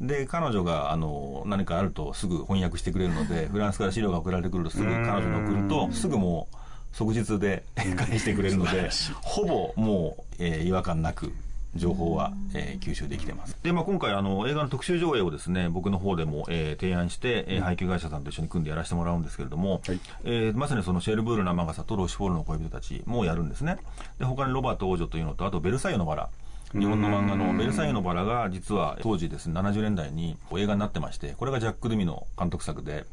[0.00, 6.56] で、彼女が、あの、何かあるとすぐ翻訳してくれるので、 フランスから資料が送られてくるとすぐ彼女に送ると、すぐもう、
[6.92, 8.90] 即日で返してくれるので、
[9.22, 11.32] ほぼもう、えー違和感なく、
[11.76, 13.56] 情報は、えー吸収できてます。
[13.62, 20.00] で、まあ、今回、あの、映画の特集上映をですね、僕の方でも、えー提案して、えー配給会社さんと一緒に組んでやらせてもらうんですけれども、はい。
[20.24, 23.76] えーまさにそのシェルブール生笠とロシュフォールの恋人たちもやるんですね。
[24.18, 26.28] で、他にロバート王女というのと、あとベルサイユのバラ。
[26.72, 33.04] 日本の漫画のベルサイユのバラが実は当時ですね、70年代に映画になってまして、これがジャック・ドゥミの監督作で、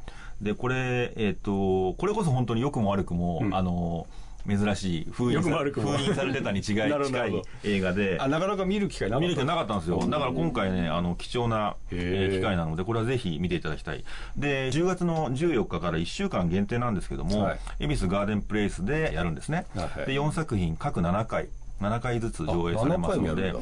[0.42, 4.08] で、これ、えっ、と、これこそ本当に良くも悪くも、あの、
[4.48, 5.92] 珍しい封印さ良くも悪くも。
[5.98, 6.64] 封印されてたに違い
[7.06, 8.18] 近い映画で。
[8.20, 9.28] あなかなか見る機会なかった。
[9.28, 10.00] 見る機会なかったんですよ。
[10.08, 12.36] だから今回ね、あの、貴重な、えへー。
[12.36, 14.04] ー機会なので、これはぜひ見ていただきたい。
[14.38, 17.60] で、10月の14日から1週間限定なんですけども、はい。
[17.80, 19.66] 恵比寿ガーデンプレイスでやるんですね。
[19.76, 20.06] はいはい。
[20.06, 21.48] で、4作品、各7回。
[21.82, 23.60] 7回ずつ上映されますのであ7回もやる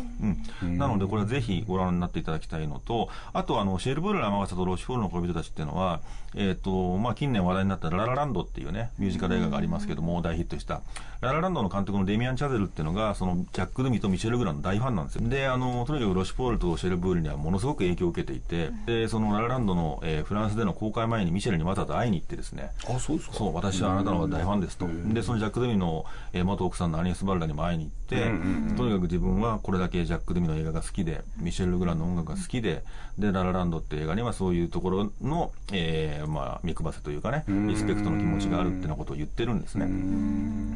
[0.63, 6.01] うん、なのでこれはぜひご覧になっていただきたいのとあとあのシェルブールの雨傘とロシュフォールの恋人たちっていうのは、
[6.35, 10.81] えーとまあ、近年話題になった「ララランド」っていうねミュージカル映画がありますけども大ヒットした
[11.23, 15.27] ララランドの監督のデミアン・チャゼルっていうのがそのジャック・ドゥミとミシェル・グランの大ファンなんですよ。
[15.29, 22.71] であのとにかくロシュフォールとシェルブールにはものすごく影響を受けていてでそのララランドの、えーフランスでの公開前にミシェルにわざわざ会いに行ってですね。
[22.89, 23.35] あそうですか。
[23.35, 32.83] そう私はあなたの大ファンですと、でそのジャック・ドゥミの、えー元奥さんのアニエス・バルダにも会いに行って、とにかく自分はこれだけジャック・ドゥミの映画が好きでミシェル・ルグランの音楽が好きで
[33.17, 39.87] でララランドって映画にはそういうところの、えーまあ、見くばせというかねリスペクトの気持ちがあるってなことを言ってるんですね。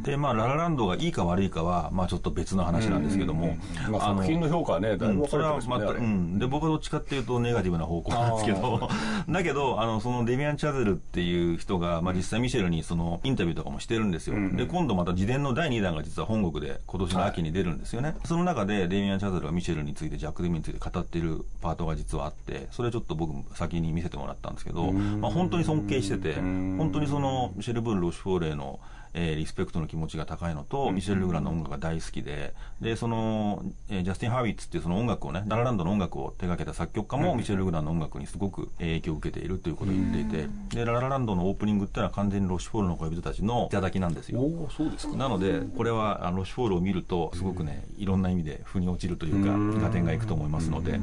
[0.04, 3.58] でまあララランドがいいか悪いかは、まあ、ちょっと別の話なんですけども、
[3.90, 6.40] まあ、作品の評価はねだいぶ分かそれてますね、また、あれうん。
[6.40, 8.90] で、僕はどっちかっていうとネガティブな方向なんですけど、
[9.30, 14.36] だけど、あの、そのデミアン・チャゼルっていう人が、まあ実際ミシェルにそのインタビューとかもしてるんですよ。
[14.56, 18.16] で、今度また自伝の第2弾が実は本国で今年の秋に出るんですよね。
[18.26, 28.80] その中でデミアン・チャゼルがミシェルについて、ジャック・デミについて語っているパートが実はあって、それちょっと僕先に見せてもらったんですけど、まあ本当に尊敬してて、本当にそのシェルブール・ロシュフォールの
[29.14, 44.40] えーリスペクトの気持ちが高いのと、ミシェル・ルグランの音楽が大好きで、で、その、えージャスティン・ハーウィッツっていうその音楽をね、ララランドの音楽を手掛けた作曲家も、ミシェル・ルグランの音楽にすごく影響を受けているということを言っていて、で、ララランドのオープニングっていうのは完全にロシュフォールの恋人たちの頂きなんですよ。
[44.40, 51.00] おおそうですかなので、これはあのロシュフォールを見ると、すごくね、いろんな意味で腑に落ちるというか、合点がいくと思いますので、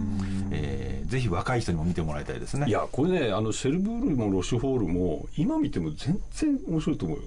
[0.51, 2.67] えーぜひ若い人にも見てもらいたいですね。
[2.67, 7.25] いやこれねあのシェルブールもロシュフォールも今見ても全然面白いと思うよ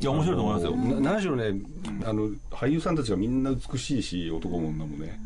[0.00, 0.76] いや、面白いと思いますよ。
[0.76, 1.60] な何しろね
[2.04, 5.18] あの俳優さんたちがみんな美しいし男も女もね、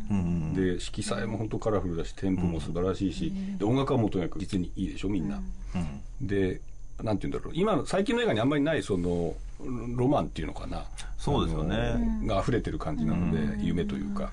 [0.55, 5.41] で色彩も本当カラフルだしテンポも素晴らしいし、で音楽はもうとにかく実にいいでしょみんな、
[6.21, 6.61] で
[7.03, 7.55] なんて言うんだろう。
[7.55, 9.35] 今の最近の映画にあんまりないその
[9.97, 10.85] ロマンっていうのかな。
[11.17, 12.27] そうですよね。
[12.27, 14.33] が溢れてる感じなので、夢というか、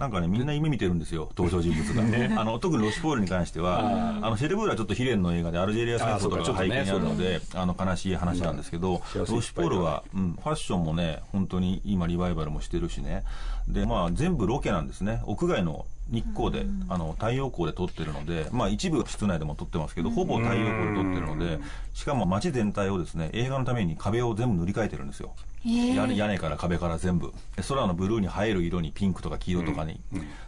[0.00, 2.40] なんかね、みんな夢見てるんですよ、登場人物が。
[2.40, 13.24] あの、特にロシュフォールに関しては、あの、シェルブールはちょっと悲恋の映画でアルジェリア戦争とかが背景にあるので、あの、悲しい話なんですけど、ロシュフォールは、うん、ファッションもね、本当に今リバイバルもしてるしね。
[13.68, 15.20] で、まあ、全部ロケなんですね。
[15.26, 21.58] 屋外の日光で、あの、太陽光で撮ってるので、まあ、一部室内でも撮ってますけど、ほぼ太陽光で撮ってるので、
[21.92, 25.34] しかも街全体をですね、映画のために壁を全部塗り替えてるんですよ。
[25.64, 27.32] 屋根屋根から壁から全部。
[27.56, 30.00] で空のブルーに映える色にピンクとか黄色とかに、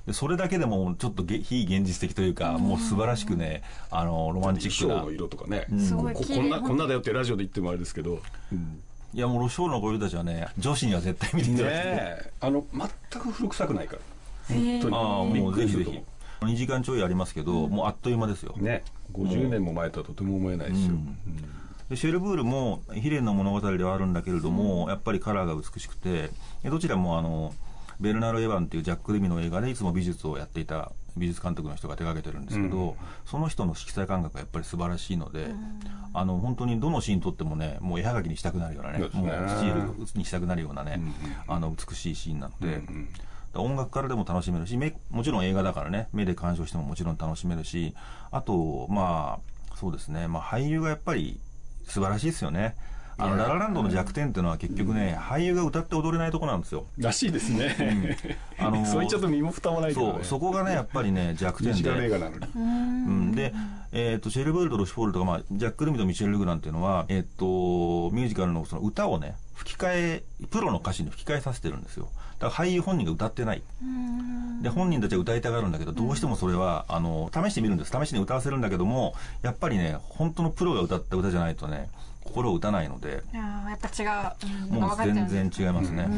[0.06, 4.94] でそれだけでもちょっとげ非現実的というか、もう素晴らしくねあのロマンチックな。
[4.94, 8.20] 衣装の色とかね、すごいここんなこんなだよってラジオで言ってもあれですけど、
[9.12, 12.32] いやもうロショールの恋人たちはね女子には絶対見ていただきたい、ねえ。
[12.40, 12.88] あの全
[13.20, 13.98] く古臭くないから。
[14.48, 14.96] 本当に。
[14.96, 15.90] ああもうぜひぜひ。
[15.90, 18.82] びっくりする2時間ちょいありますけど、もうあっという間ですよ、ね。
[19.12, 20.94] 50年も前とはとても思えないですよ、
[21.92, 26.30] でシェルブールも悲恋の物語ではあるんだけれども、やっぱりカラーが美しくて
[26.62, 27.52] でどちらもあの
[28.00, 35.48] ベルナード・エヴァンっていうジャック・デミの映画でいつも美術をやっていた美術監督の人が手掛けてるんですけど、その人の色彩感覚がやっぱり素晴らしいので、
[36.14, 39.04] あの本当にどのシーン撮ってもねもう絵はがきにしたくなるようなねね。
[39.12, 40.98] もうスチールにしたくなるようなね、
[41.46, 42.80] あの美しいシーンなので。
[43.54, 47.94] 音楽からでも楽しめるし目もちろん映画だからね目で鑑賞してももちろん楽しめるし
[48.30, 49.40] あとま
[49.74, 51.38] あそうですね、まあ、俳優がやっぱり
[51.86, 52.74] 素晴らしいですよね。
[53.18, 56.86] あのララランドの弱点っていうのは結局ね、俳優が歌って踊れないとこなんですよ。
[56.98, 58.16] らしいですね、
[58.58, 59.94] あの そう言っちゃうと身も蓋もないね。
[59.94, 61.90] そうそこがねやっぱりね弱点で。
[62.54, 63.52] うん、で、
[63.92, 72.08] えー、とシェルブールとロシュフォールとか、まあ、ジャック・ルミとミシェル・ルグランっていうのは、えー、とミュージカルのその歌をね吹き替えプロの歌手に吹き替えさせてるんですよ
[72.42, 73.62] だから俳優本人が歌ってない。
[74.62, 77.92] で本人たちは歌いたがるんだけどどうしてもそれはあの試してみるんです。
[77.92, 81.88] 試しに歌わせるんだけどもやっぱりね本当のプロが歌った歌じゃないとね
[82.24, 86.08] 心を打たないのでいやーやっぱ違う、うん、もう全うん然違いますね、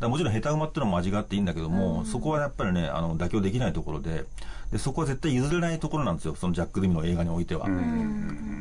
[0.00, 4.24] だもちろん下手馬っていうのも味があっていいんだけども、そこはやっぱりねあの妥協できないところで
[4.72, 6.34] でそこは絶対譲れないところなんですよ。
[6.34, 7.66] そのジャック・デミの映画においては、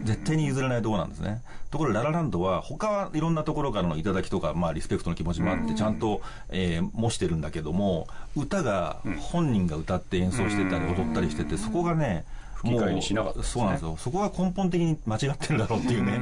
[0.03, 1.41] 絶対に譲れないところなんですね。
[1.71, 12.25] ところでララランドは他はいろんなところからの頂きとか、まあ、リスペクトの気持ちもあってちゃんと、えー模してるんだけども歌が本人が歌って演奏してたり踊ったりしててそこがね
[12.71, 13.45] 替えにしなかったね。
[13.45, 13.95] そうなんですよ。
[13.97, 16.19] そこが根本的に間違ってるだろうっていうね。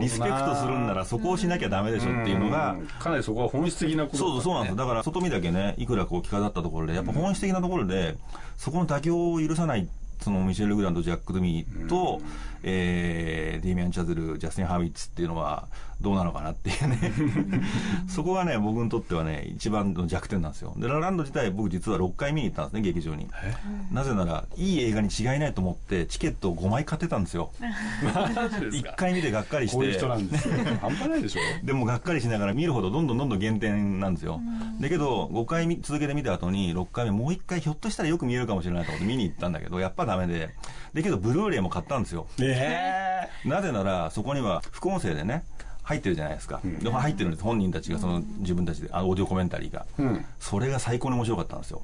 [0.00, 4.76] リスペクトするんならそこをしなきゃダメでしょっていうのがうんかなりそこは本質的なことそうそうそうなんですよ。
[4.76, 8.16] だから外見だけね、いくらこう着飾ったところで、やっぱ本質的なところで、
[8.56, 9.86] そこの妥協を許さないっ
[10.20, 12.20] そのミシェル・グランドジャック・ドゥミーと、
[12.62, 15.68] えー、デイミアン・チャズルジャスティン・ハービッツっていうのは
[16.00, 17.12] どうなのかなっていうね。
[18.08, 20.74] そこがね僕にとってはね一番の弱点なんですよ。
[20.78, 23.28] でラランド自体僕実は6回見に行ったんですね劇場に。
[23.92, 27.50] なぜならいい映画に違いないと思ってチケットを5枚買ってたんですよ。
[28.02, 29.76] 1回見てがっかりして。
[29.76, 31.66] こういう人なんですよ 半端ないでしょ？
[31.66, 34.40] でもがっかりしながら見るほどどんどんどんどん減点なんですよ、
[34.80, 40.50] だけど5回続けて見た後に6回目もう1回ひょっとしたらよく見えるかもしれないと思って見に行ったんだけどやっぱダメで。
[40.92, 42.26] だけどブルーレイも買ったんですよ。
[42.40, 42.49] え
[43.44, 45.44] なぜならそこには副音声でね
[45.90, 47.42] 入ってるじゃないですか、で入ってるんです。
[47.42, 50.24] 本人たちがその自分たちであオーディオコメンタリーが、ん。
[50.38, 51.82] それが最高に面白かったんですよ。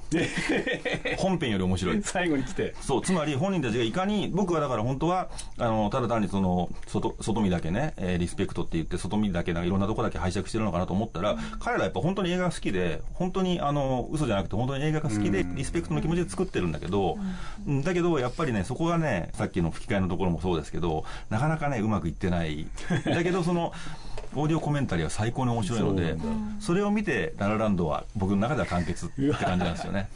[1.19, 2.03] 本編より面白い。
[2.03, 2.75] 最後に来て。
[2.81, 17.19] そう、つまり本人たちがいかに、僕はだから本当は、あの、ただ単にその、外、外見だけね、えーリスペクトって言って、外見だけ、なんかいろんなとこだけ拝借してるのかなと思ったら、彼らやっぱ本当に映画が好きで、本当にあの、嘘じゃなくて本当に映画が好きで、リスペクトの気持ちで作ってるんだけど、
[17.67, 17.83] うん。
[17.83, 22.67] だけど、やっぱりね、そこがね、さっきの吹き替えのところもそうですけど、なかなかね、うまくいってない。
[23.05, 23.73] だけど、その、
[24.35, 26.17] オーディオコメンタリーは最高に面白いので
[26.61, 30.09] それを見て、ララランドは僕の中では完結って感じなんですよね。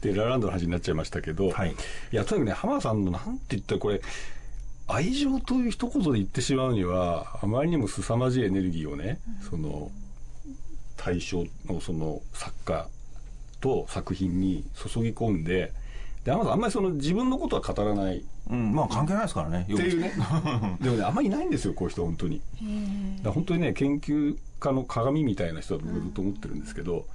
[0.00, 1.72] でラランドの話になっちゃいましたけど、はい。
[1.72, 1.74] い
[2.16, 4.00] やとにかくね浜田さんのなんて言ったらこれ
[4.86, 9.18] 愛情という一言で言ってしまうにはあまりにも凄まじいエネルギーをね、
[9.48, 9.90] その
[10.96, 12.88] 対象のその作家
[13.60, 15.72] と作品に注ぎ込んで
[16.24, 18.24] で浜田さんあんまりその自分のことは語らない。
[18.50, 19.62] うん、まあ関係ないですからね。
[19.62, 20.12] っていうね。
[20.80, 22.40] でもねあんまりいないんですよこういう人本当に。
[23.22, 27.06] だ本当にね研究家の鏡みたいな人だと僕ずっと思ってるんですけど、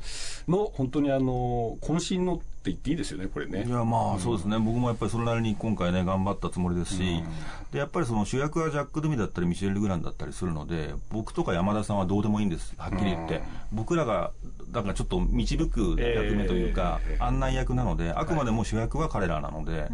[0.47, 3.65] の本当にあの渾身のって言っていいですよねこれね。
[3.65, 7.23] いやまあそうですね、僕もやっぱりそれなりに今回ね頑張ったつもりですし、
[7.71, 14.31] でやっぱりその主役はジャック・ドゥミだったりミシェル・グランだったりするので僕とか山田さんはどうでもいいんですはっきり言って、僕らが
[14.71, 19.89] だからちょっと導く役目というか、えー案内役なのであくまでも主役は彼らなので。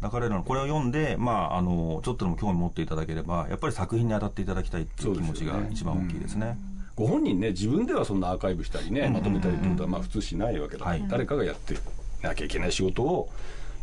[0.00, 6.56] だから彼らのこれを読んで、まあ、あのちょっとでも興味持っていただければやっぱり作品に当たっていただきたいっていう気持ちが一番大きいですね。
[7.00, 10.80] ご本人ね自分ではそんなアーカイブしたりねまとめたりってことはまあ普通しないわけだ。
[10.80, 11.08] から、はい。
[11.08, 11.74] 誰かがやって
[12.22, 13.30] なきゃいけない仕事を、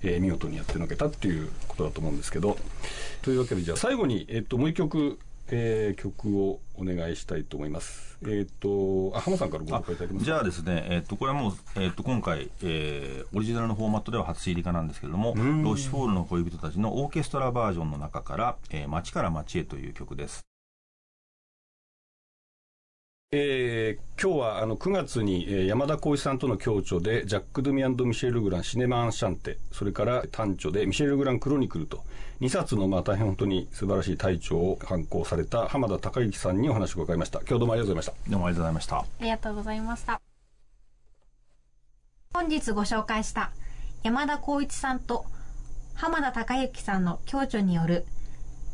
[0.04, 2.58] えー見事にやってのけたっていうことだと思うんですけど。
[3.24, 5.18] というわけでじゃあ最後に、えっともう一曲、
[5.50, 8.20] えー曲をお願いしたいと思います。
[8.24, 10.26] えっ、とあ浜さんからご紹介いただけますか？
[10.26, 20.42] じゃあですね、えっとこれはもう、えっと今回、えーオリジナルのフォーマットでは初 CD 化なんですけれども、ロシュフォールの恋人たちのオーケストラバージョンの中から、えー街から街へという曲です。
[23.34, 32.06] えー今日はあの9月に、えー山田浩一さんとの共著でジャック・ドゥミアンド・ミシェル・グランシネマ・アンシャンテそれから短著でミシェル・グラン・クロニクルと
[32.40, 38.96] 2冊のまあ大変本当に素晴らしい大著を刊行された浜田孝之さんにお話を伺いました今日はどうもありがとうございましたどうもありがとうございました。
[38.96, 40.22] ありがとうございました。
[42.34, 43.52] 本日ご紹介した
[44.04, 45.26] 山田光一さんと
[45.96, 48.06] 浜田孝之さんの共著による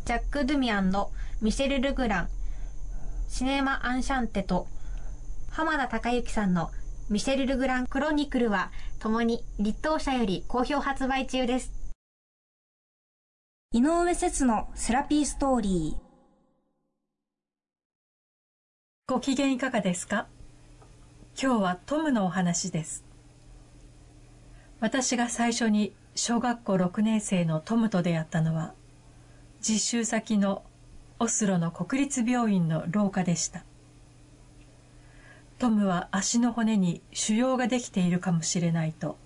[0.06, 1.10] ジャック・ドゥミアンド・
[1.42, 2.30] ミシェル・ルグラン
[3.34, 4.68] シネマ・アンシャンテと
[5.50, 6.70] 浜田孝之さんの
[7.10, 11.74] ミシェル・ルグラン・クロニクルは共に立東社より好評発売中です。
[13.72, 16.04] 井上節のセラピーストーリー。
[19.08, 20.28] ご機嫌いかがですか？
[21.36, 23.04] 今日はトムのお話です
[24.80, 28.76] 私が最初に小学校6年生のトムと出会ったのは
[29.60, 30.62] 実習先の
[31.24, 33.64] オスロの国立病院の廊下でした。
[35.58, 39.18] トムは足の骨に腫瘍ができているかもしれないと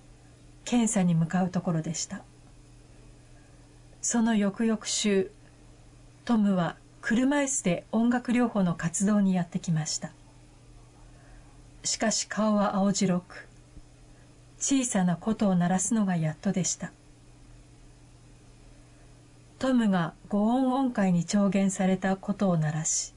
[0.64, 2.22] 検査に向かうところでした。
[4.00, 5.32] その翌々週
[6.24, 10.12] トムは車椅子で音楽療法の活動にやってきました。
[11.84, 13.48] しかし顔は青白く
[14.60, 16.92] 小さな琴を鳴らすのがやっとでした。
[19.60, 23.16] トムが五音音階に調弦された琴を鳴らし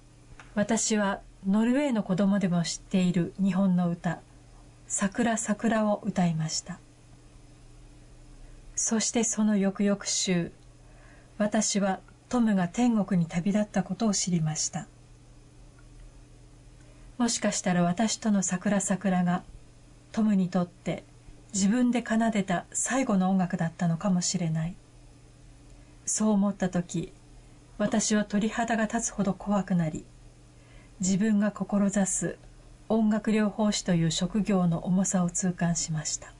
[0.54, 4.20] 私はノルウェーの子供でも知っている日本の歌
[4.88, 6.78] 「桜桜」を歌いました。
[8.74, 10.52] そしてその翌々週
[11.36, 12.00] 私は
[12.30, 14.86] トムが天国に旅立ったことを知りました。
[17.18, 19.42] もしかしたら私との桜桜が
[20.12, 21.04] トムにとって
[21.52, 24.74] 自分で奏でた最後の音楽だったのかもしれない。
[26.10, 27.12] そう思った時
[27.78, 30.04] 私は鳥肌が立つほど怖くなり
[30.98, 32.36] 自分が志す
[32.88, 36.34] 音楽療法士という職業の重さを痛感しました。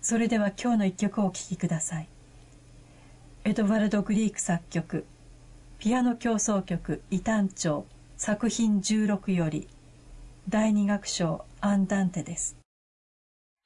[0.00, 2.08] それでは今日の一曲をお聴きください。
[3.44, 5.06] エドワルド・グリーク作曲
[5.78, 9.68] ピアノ協奏曲異端調作品16より
[10.48, 12.56] 第二楽章アンダンテです。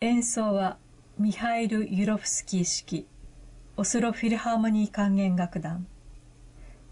[0.03, 0.77] 演奏は
[1.19, 3.07] ミハイル・ユロフスキー式。
[3.79, 5.87] オスロフィルハーモニー管弦楽団。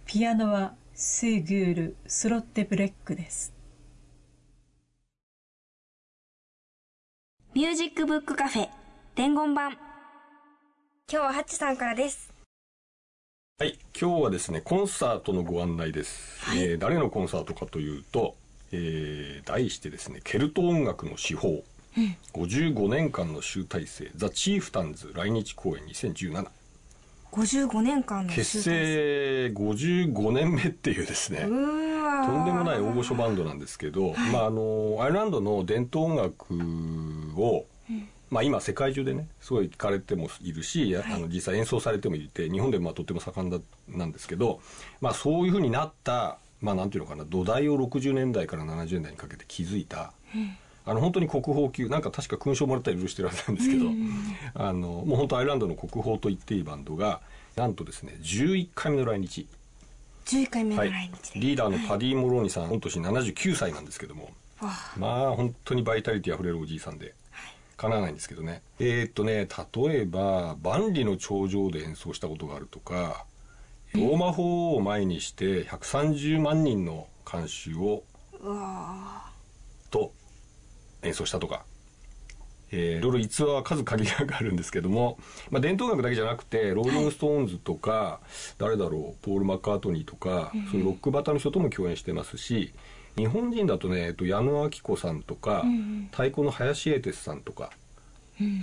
[0.04, 3.54] ピアノはスーグール・スロッテブレックです。
[7.54, 8.68] ミュージックブックカフェ
[9.14, 9.72] 伝言版。
[9.72, 9.78] 今
[11.08, 12.34] 日はハッチさんからです。
[13.58, 16.38] はい、今日はですね、コンサートのご案内です。
[16.54, 18.36] えー誰のコンサートかというと、
[18.72, 21.64] えー題してですね、ケルト音楽の司法、
[22.34, 26.46] 55年間の集大成、ザ・チーフタンズ来日公演2017。
[27.34, 31.48] 55年間の結成55年目っていうですね、とん
[32.44, 36.54] でもない大御所バンドなんですけど、まああのアイルランドの伝統音楽
[37.36, 37.66] を、
[38.30, 43.58] まあ今世界中でねすごい聞かれてもいるし、やあの実際演奏されてもいて日本でもまあとっても盛んだ
[43.88, 44.60] なんですけど、
[45.00, 50.12] まあそういうふうになったまあなんていうのかな土台を60年代から70年代にかけて築いた。
[50.86, 53.86] あの本当に国宝級なんか確か勲章もらったりいろいろしてるはずなんですけど、
[54.54, 57.20] あのもう本当アイルランドの国宝と言っていいバンドが
[57.56, 59.46] なんとですね11回目の来日。
[60.26, 60.90] 11回目のはい。
[60.90, 64.30] 来日で、リーダーのパディ・モローニさん、御年79歳なんですけども、
[64.96, 67.14] まあ本当にバイタリティあふれるおじいさんで、
[67.76, 68.62] かなわないんですけどね。
[68.78, 73.26] えーっとね、例えば、万里の長城で演奏したことがあるとか、
[73.94, 78.02] ローマ法王を前にして130万人の観衆を、
[79.90, 80.12] と
[81.04, 81.64] 演奏したとか、
[82.72, 85.18] えーいろいろ逸話は数限りなくあるんですけども、
[85.50, 88.20] まあ、伝統楽だけじゃなくてローリング・ストーンズとか、
[88.58, 92.72] 誰だろうポール・マッカートニーとか、そういうロック畑の人とも共演してますし
[93.16, 95.64] 日本人だとね、えっと、矢野顕子さんとか、
[96.10, 97.70] 太鼓の林英哲さんとか、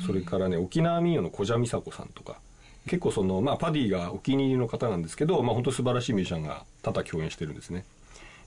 [0.06, 2.38] それからね沖縄民謡の小蛇美佐子さんとか
[2.88, 7.86] 結構その、まあ、パディがお気に入りの方なんですけど、まあ、本当素晴らしいミュージシャンが多々共演してるんですね。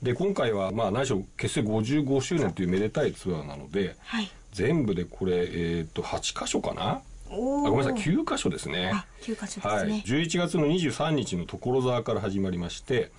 [0.03, 4.30] で今回は、まあ、何しろ結成55周年というめでたいツアーなので、はい。
[4.53, 6.82] 全部でこれ、えー、と8箇所かな？
[6.82, 8.92] あおごめんなさい9箇所ですね。
[8.95, 13.11] あ9箇所ですはい、ね、11月の23日の所沢から始まりまして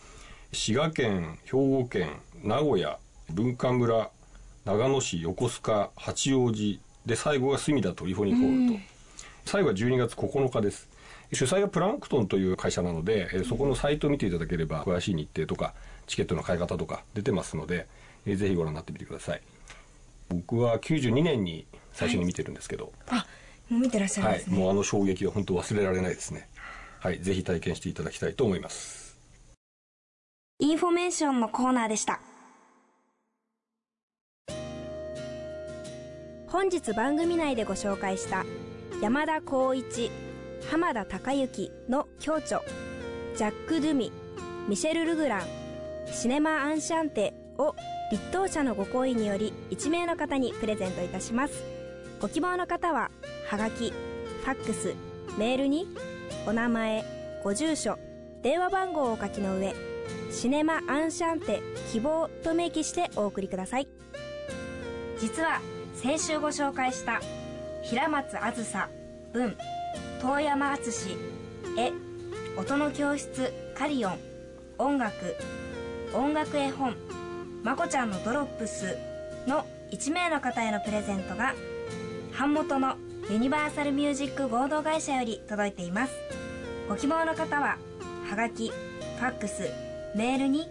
[0.54, 2.12] 滋賀県兵庫県
[2.44, 2.98] 名古屋
[3.32, 4.10] 文化村
[4.64, 8.80] 長野市横須賀八王子で最後が隅田トリフォニーホールと。
[9.46, 10.88] 最後は12月9日です。
[11.34, 15.74] 主催はプランクトンという会社なので、えーそこのサイトを見ていただければ詳しい日程とか
[16.08, 17.88] チケットの買い方とか出てますので、
[18.26, 19.42] えーぜひご覧になってみてください
[20.30, 23.26] 僕は92年に最初に見てるんですけど、あ
[23.70, 26.50] もう見てらっしゃるんはい、ですね、もうあの衝撃は本当忘れられないですね。
[27.00, 29.06] はい、ぜひ体験していただきたいと思います。
[30.58, 32.22] インフォメーションのコーナーでした
[36.48, 38.46] 本日番組内でご紹介した
[39.02, 40.10] 山田宏一
[40.72, 42.62] 濱田髙志の共著
[43.36, 44.12] ジャック・ドゥミ
[44.70, 45.65] ミシェル・ルグラン
[46.12, 47.76] シネマ・アンシャンテを
[48.12, 51.64] 立東舎のご厚意により1名の方にプレゼントいたします。
[52.20, 53.12] ご希望の方は
[53.48, 54.94] はがきファックス
[55.38, 55.88] メールに
[56.48, 57.04] お名前
[57.44, 57.98] ご住所
[58.42, 59.74] 電話番号をお書きの上
[60.32, 63.88] シネマアンシャンテ希望と明記してお送りください。
[65.20, 65.62] 実は
[65.96, 67.22] 先週ご紹介した
[67.82, 68.90] 平松あずさ
[69.34, 69.56] 文
[70.22, 71.18] 遠山敦
[71.78, 71.92] 絵
[72.58, 74.20] 音の教室カリオン
[74.78, 75.36] 音楽
[76.16, 76.96] 音楽絵本
[77.62, 78.98] まこちゃんのドロップス
[79.48, 81.54] の1名の方へのプレゼントが
[82.40, 82.96] 版元の
[83.30, 86.14] ユニバーサルミュージック合同会社より届いています。
[86.88, 87.78] ご希望の方は
[88.30, 89.70] はがきファックス
[90.16, 90.70] メールに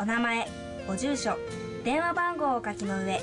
[0.00, 0.48] お名前
[0.88, 1.38] ご住所
[1.84, 3.20] 電話番号をお書きの上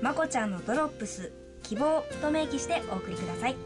[0.00, 1.32] まこちゃんのドロップス
[1.64, 3.56] 希望と明記してお送りください。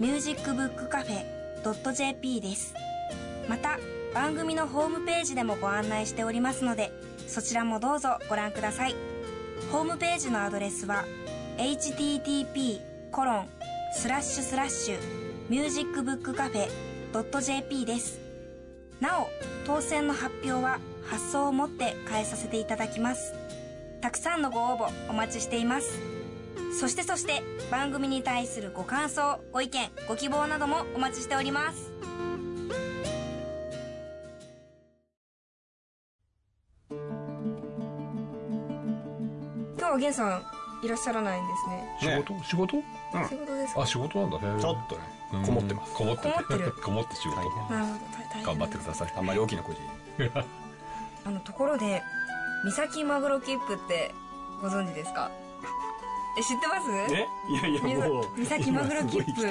[0.01, 1.25] ミュージックブックカフェ
[1.95, 2.75] .jp です。
[3.49, 3.79] また
[4.15, 6.91] 番組のホームページでもご案内しておりますので
[7.29, 8.97] そちらもどうぞご覧ください。
[9.71, 11.05] ホームページのアドレスは
[11.57, 12.81] http
[13.13, 13.49] コロン
[13.95, 14.99] スラッシュスラッシュ
[15.49, 16.69] ミュージックブックカフェ
[17.13, 18.19] ドット .jp です。
[19.01, 19.29] なお
[19.67, 23.35] 当選の発表は発送をもって代えさせていただきます。
[24.01, 26.01] たくさんのご応募お待ちしています。
[26.81, 31.93] そしてそして番組に対するご感想ご意見ご希望などもお待ちしております。
[39.79, 41.97] 今日はゲンさんいらっしゃらないんですね。
[42.01, 42.77] 仕事、仕事？
[43.29, 43.83] 仕事ですか？
[43.83, 44.55] あ仕事なんだ。
[44.55, 45.03] ねちょっとね、
[45.47, 45.93] こもってます。
[45.95, 46.73] こもってこもってる。
[46.85, 47.37] こもって仕事。
[47.37, 47.73] なるほど。
[47.73, 48.43] 大大変。
[48.45, 49.13] 頑張ってください。
[49.17, 50.31] あんまり大きな声で
[51.25, 52.03] あのところで
[52.65, 54.13] 三崎マグロ切符って
[54.61, 55.31] ご存知ですか？
[56.39, 56.91] え知ってます？
[57.15, 57.29] え？
[57.51, 58.25] いやいやもう。
[58.39, 59.47] 三崎マグロ切符。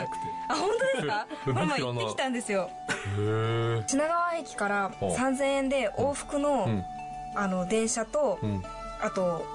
[0.49, 1.27] あ本当ですか？
[1.45, 2.61] この前知らない行ってきたんですよ。
[2.63, 2.65] へ
[3.17, 5.11] え品川駅からほう。
[5.15, 6.85] 3000円で往復の、うん。
[7.35, 8.61] あの電車と、うん。
[9.01, 9.45] あと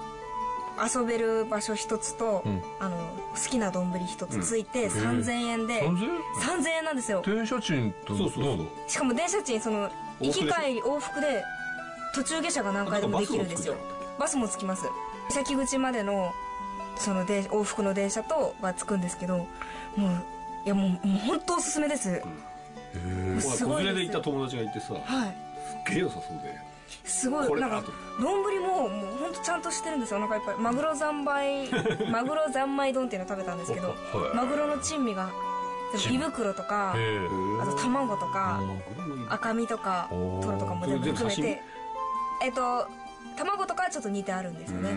[0.77, 2.61] 遊べる場所一つと、うん。
[2.79, 5.97] あの好きな丼一つついてうん3000円で、3000
[6.41, 6.85] 3000円？
[6.85, 7.21] なんですよ。
[7.25, 8.67] 電車賃とそうそうそう。
[8.87, 11.43] しかも電車賃その行き帰り往復で
[12.15, 13.75] 途中下車が何回でもできるんですよ。
[14.19, 14.85] バスもつきます。
[15.29, 16.31] 先口までの
[16.97, 20.23] そので往復の電車とはつくんですけどもう
[20.65, 22.23] いやもうもう本当おすすめです、へ
[23.37, 23.93] えすごいです。
[23.93, 25.03] 子連れで行った友達がいてさはい。
[25.85, 26.66] すっげえ良さそうで
[27.03, 27.83] すごいなんか
[28.19, 30.19] 丼ももう本当ちゃんとしてるんですよ。
[30.19, 30.55] お腹いっぱい。
[30.57, 31.69] マグロ三昧
[32.11, 34.35] マグロ三昧丼っていうのを食べたんですけどはい。
[34.35, 35.29] マグロの珍味が
[36.11, 36.93] 胃袋とか
[37.61, 38.59] あと卵とか
[38.97, 40.15] うん赤身とかト
[40.51, 41.61] ロとかも全部含めて
[42.43, 42.87] えっと
[43.37, 44.95] 卵とかはちょっと似てあるんですよね。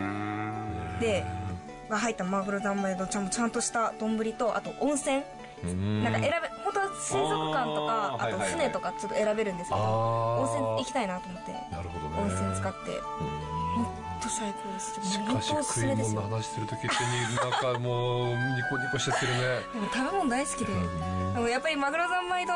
[1.01, 1.25] で
[1.89, 5.25] が入ったマグロ三昧丼ちゃんちゃんとした丼とあと温泉うん
[5.67, 12.23] なんか選べ本当は水族館とかあと船とかちょっと選べるんですけど温泉行きたいなと思ってなるほどね。
[12.23, 12.91] 温泉使って。
[12.91, 13.51] うん。
[13.81, 13.87] 本
[14.23, 15.11] 当最高です。
[15.11, 18.37] しかし食いすめですよ物の話するときってなんかもうニ
[18.69, 19.39] コニコしてするね。
[19.73, 20.73] でも食べ物大好きで。
[20.73, 22.55] でもやっぱりマグロ三昧丼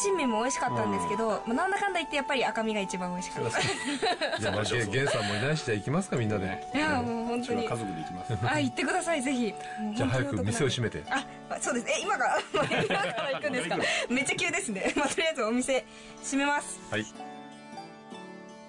[0.00, 3.60] 珍味も美味しかったんですけど、まあなんだかんだ言ってやっぱり赤身が一番美味しかった。
[4.40, 6.66] じゃあまあゲンゲンさんもいないしじゃあ行きますかみんなで。
[6.74, 7.64] いやもう本当に。
[7.68, 8.32] 家族で行きます。
[8.46, 9.54] あ行ってくださいぜひ。
[9.94, 11.04] じゃあ早く店を閉めめて。
[11.10, 11.24] あ
[11.60, 11.86] そうです。
[11.88, 13.76] え今から 今から行くんですか？
[14.08, 15.84] めっちゃ急ですね、 まあ、とりあえずお店
[16.22, 16.80] 閉めます。
[16.90, 17.06] はい。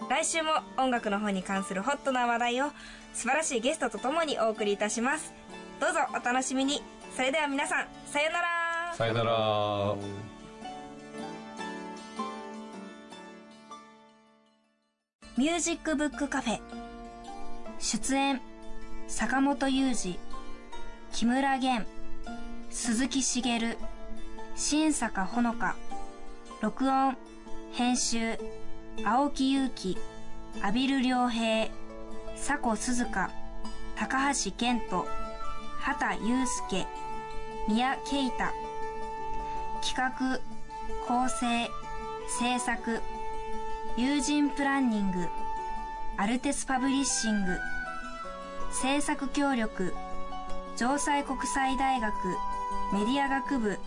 [0.10, 2.72] 来週も音楽の方に関するホットな話題を
[3.14, 5.34] 素晴らしいゲストとともにお送りいたします。
[5.80, 6.84] どうぞお楽しみに。
[7.16, 8.94] それでは皆さんさようなら。
[8.96, 10.33] さよなら
[15.36, 16.60] ミュージックブックカフェ。
[17.80, 18.40] 出演
[19.08, 20.20] 坂本雄二
[21.12, 21.88] 木村玄
[22.70, 23.78] 鈴木茂
[24.56, 25.76] 新坂ほのか
[26.62, 27.18] 録音
[27.72, 28.38] 編集
[29.04, 29.98] 青木祐希
[30.62, 31.68] 阿比留良平
[32.36, 33.32] 佐古鈴鹿
[33.96, 35.04] 高橋健人
[35.80, 36.86] 畑祐介
[37.68, 38.54] 宮慶太。
[39.82, 40.40] 企画
[41.08, 41.68] 構成
[42.40, 43.02] 制作
[43.96, 45.28] 友人プランニング
[46.18, 47.60] アルテスパブリッシング
[48.72, 49.94] 制作協力
[50.76, 52.12] 城西国際大学
[52.92, 53.78] メディア学部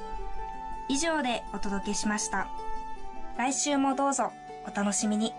[0.89, 2.47] 以上でお届けしました
[3.37, 4.31] 来週もどうぞ
[4.65, 5.33] お楽しみに。